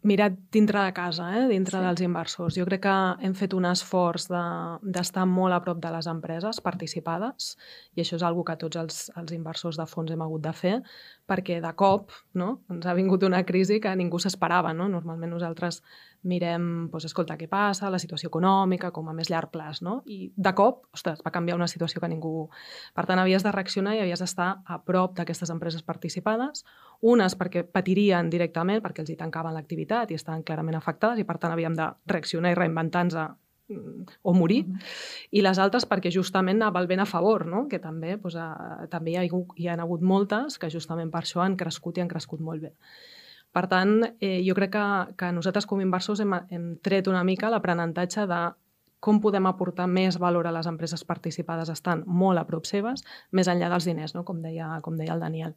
mirat 0.02 0.34
dintre 0.52 0.82
de 0.82 0.94
casa, 0.94 1.28
eh? 1.38 1.48
dintre 1.48 1.78
sí. 1.78 1.84
dels 1.86 2.02
inversors. 2.02 2.56
Jo 2.58 2.66
crec 2.66 2.82
que 2.88 2.96
hem 3.26 3.36
fet 3.38 3.54
un 3.54 3.68
esforç 3.70 4.28
d'estar 4.32 5.28
de, 5.28 5.30
molt 5.30 5.54
a 5.54 5.62
prop 5.62 5.82
de 5.82 5.92
les 5.94 6.10
empreses 6.10 6.62
participades 6.66 7.54
i 7.96 8.02
això 8.02 8.18
és 8.18 8.26
una 8.26 8.48
que 8.48 8.58
tots 8.64 8.82
els, 8.82 9.02
els 9.22 9.36
inversors 9.36 9.78
de 9.78 9.86
fons 9.90 10.12
hem 10.12 10.26
hagut 10.26 10.42
de 10.42 10.54
fer 10.58 10.76
perquè 11.32 11.62
de 11.64 11.72
cop 11.80 12.12
no? 12.36 12.62
ens 12.72 12.86
ha 12.86 12.96
vingut 12.98 13.24
una 13.24 13.42
crisi 13.48 13.80
que 13.80 13.94
ningú 13.96 14.20
s'esperava. 14.20 14.74
No? 14.76 14.90
Normalment 14.92 15.32
nosaltres 15.32 15.80
mirem, 16.28 16.66
doncs, 16.92 17.08
escolta, 17.10 17.38
què 17.40 17.48
passa, 17.50 17.90
la 17.90 18.00
situació 18.02 18.30
econòmica, 18.30 18.92
com 18.94 19.10
a 19.10 19.16
més 19.18 19.32
llarg 19.32 19.50
plaç, 19.54 19.82
no? 19.82 20.02
I 20.06 20.30
de 20.36 20.54
cop, 20.58 20.84
ostres, 20.94 21.22
va 21.26 21.34
canviar 21.34 21.58
una 21.58 21.70
situació 21.72 22.02
que 22.02 22.10
ningú... 22.12 22.34
Per 22.94 23.06
tant, 23.10 23.20
havies 23.22 23.46
de 23.46 23.54
reaccionar 23.56 23.96
i 23.98 24.04
havies 24.04 24.22
d'estar 24.22 24.52
a 24.66 24.80
prop 24.86 25.16
d'aquestes 25.18 25.50
empreses 25.54 25.82
participades, 25.88 26.66
unes 27.02 27.38
perquè 27.40 27.66
patirien 27.66 28.30
directament, 28.30 28.84
perquè 28.86 29.02
els 29.02 29.14
hi 29.14 29.18
tancaven 29.18 29.58
l'activitat 29.58 30.12
i 30.12 30.20
estaven 30.20 30.46
clarament 30.46 30.78
afectades 30.78 31.22
i, 31.22 31.26
per 31.26 31.40
tant, 31.42 31.56
havíem 31.56 31.78
de 31.78 31.90
reaccionar 32.14 32.54
i 32.54 32.60
reinventar-nos 32.60 33.18
o 34.22 34.34
morir, 34.34 34.66
mm 34.66 34.74
-hmm. 34.74 35.28
i 35.32 35.42
les 35.42 35.60
altres 35.60 35.88
perquè 35.90 36.12
justament 36.12 36.62
anava 36.62 36.80
el 36.80 36.88
vent 36.88 37.02
a 37.02 37.06
favor, 37.06 37.46
no? 37.46 37.68
que 37.68 37.80
també, 37.80 38.18
doncs, 38.18 38.36
a, 38.36 38.88
també 38.90 39.12
hi 39.12 39.18
ha, 39.18 39.24
hi 39.56 39.68
ha 39.68 39.74
hagut 39.74 40.02
moltes 40.02 40.58
que 40.58 40.70
justament 40.70 41.12
per 41.12 41.22
això 41.22 41.42
han 41.42 41.58
crescut 41.58 41.98
i 41.98 42.02
han 42.02 42.08
crescut 42.08 42.40
molt 42.40 42.62
bé. 42.62 42.74
Per 43.52 43.68
tant, 43.68 44.16
eh, 44.20 44.42
jo 44.48 44.54
crec 44.56 44.72
que, 44.72 45.16
que 45.18 45.32
nosaltres 45.32 45.66
com 45.66 45.80
a 45.80 45.84
inversors 45.84 46.20
hem, 46.20 46.34
hem 46.50 46.78
tret 46.82 47.08
una 47.08 47.24
mica 47.24 47.50
l'aprenentatge 47.50 48.26
de 48.28 48.54
com 49.02 49.18
podem 49.22 49.48
aportar 49.50 49.88
més 49.90 50.18
valor 50.22 50.46
a 50.48 50.52
les 50.54 50.68
empreses 50.70 51.02
participades 51.10 51.70
estan 51.74 52.04
molt 52.06 52.38
a 52.38 52.44
prop 52.46 52.68
seves, 52.70 53.02
més 53.34 53.48
enllà 53.50 53.66
dels 53.74 53.88
diners, 53.90 54.14
no? 54.14 54.22
com, 54.28 54.44
deia, 54.46 54.68
com 54.86 54.94
deia 55.00 55.16
el 55.16 55.24
Daniel. 55.24 55.56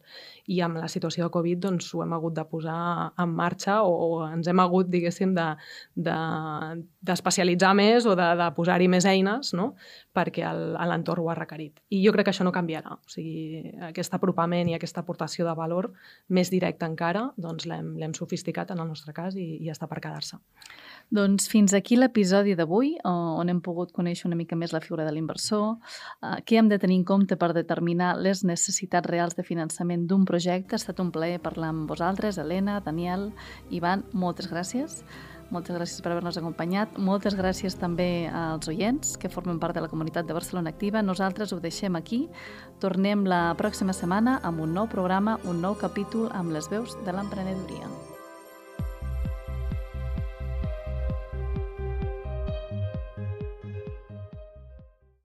I 0.48 0.62
amb 0.64 0.80
la 0.80 0.88
situació 0.88 1.26
de 1.26 1.32
Covid 1.34 1.58
doncs, 1.66 1.90
ho 1.92 2.00
hem 2.02 2.14
hagut 2.16 2.34
de 2.38 2.44
posar 2.48 3.12
en 3.20 3.34
marxa 3.36 3.82
o, 3.84 3.92
o 3.92 4.24
ens 4.30 4.48
hem 4.48 4.60
hagut, 4.64 4.88
diguéssim, 4.88 5.34
d'especialitzar 5.36 7.74
de, 7.74 7.76
de, 7.76 7.82
més 7.82 8.08
o 8.08 8.16
de, 8.16 8.30
de 8.40 8.48
posar-hi 8.56 8.88
més 8.88 9.04
eines 9.12 9.52
no? 9.56 9.74
perquè 10.16 10.48
l'entorn 10.48 11.26
ho 11.26 11.28
ha 11.28 11.36
requerit. 11.36 11.84
I 11.92 12.00
jo 12.06 12.16
crec 12.16 12.30
que 12.30 12.32
això 12.32 12.48
no 12.48 12.54
canviarà. 12.54 12.96
O 12.96 13.08
sigui, 13.12 13.60
aquest 13.90 14.16
apropament 14.16 14.72
i 14.72 14.78
aquesta 14.78 15.04
aportació 15.04 15.44
de 15.44 15.52
valor 15.58 15.92
més 16.32 16.48
directa 16.48 16.88
encara 16.88 17.28
doncs 17.36 17.68
l'hem 17.68 18.16
sofisticat 18.16 18.72
en 18.72 18.80
el 18.80 18.88
nostre 18.88 19.12
cas 19.12 19.36
i, 19.36 19.60
i 19.60 19.68
està 19.72 19.84
per 19.90 20.00
quedar-se. 20.00 20.36
Doncs 21.10 21.48
fins 21.50 21.74
aquí 21.76 21.96
l'episodi 21.98 22.54
d'avui, 22.56 22.94
on 23.04 23.48
hem 23.50 23.60
pogut 23.60 23.92
conèixer 23.92 24.26
una 24.28 24.38
mica 24.38 24.56
més 24.56 24.72
la 24.72 24.80
figura 24.80 25.04
de 25.04 25.12
l'inversor, 25.12 25.76
eh, 26.22 26.40
què 26.46 26.58
hem 26.58 26.68
de 26.68 26.78
tenir 26.78 26.96
en 27.00 27.04
compte 27.04 27.36
per 27.36 27.52
determinar 27.52 28.16
les 28.16 28.44
necessitats 28.44 29.06
reals 29.06 29.36
de 29.36 29.44
finançament 29.44 30.06
d'un 30.06 30.24
projecte. 30.24 30.74
Ha 30.74 30.82
estat 30.82 31.00
un 31.00 31.12
plaer 31.12 31.40
parlar 31.40 31.68
amb 31.68 31.88
vosaltres, 31.88 32.38
Helena, 32.38 32.80
Daniel, 32.80 33.32
Ivan, 33.70 34.04
moltes 34.12 34.50
gràcies. 34.50 35.04
Moltes 35.50 35.76
gràcies 35.76 36.00
per 36.02 36.12
haver-nos 36.12 36.38
acompanyat. 36.40 36.96
Moltes 36.98 37.36
gràcies 37.36 37.76
també 37.78 38.28
als 38.32 38.66
oients 38.68 39.18
que 39.20 39.28
formen 39.28 39.60
part 39.60 39.76
de 39.76 39.84
la 39.84 39.90
comunitat 39.92 40.26
de 40.26 40.34
Barcelona 40.34 40.72
Activa. 40.72 41.02
Nosaltres 41.02 41.52
ho 41.52 41.60
deixem 41.60 41.94
aquí. 41.96 42.28
Tornem 42.80 43.26
la 43.28 43.54
pròxima 43.60 43.92
setmana 43.92 44.40
amb 44.42 44.64
un 44.64 44.74
nou 44.74 44.88
programa, 44.88 45.38
un 45.44 45.60
nou 45.60 45.76
capítol 45.76 46.32
amb 46.32 46.56
les 46.56 46.70
veus 46.72 46.96
de 47.04 47.12
l'emprenedoria. 47.12 48.03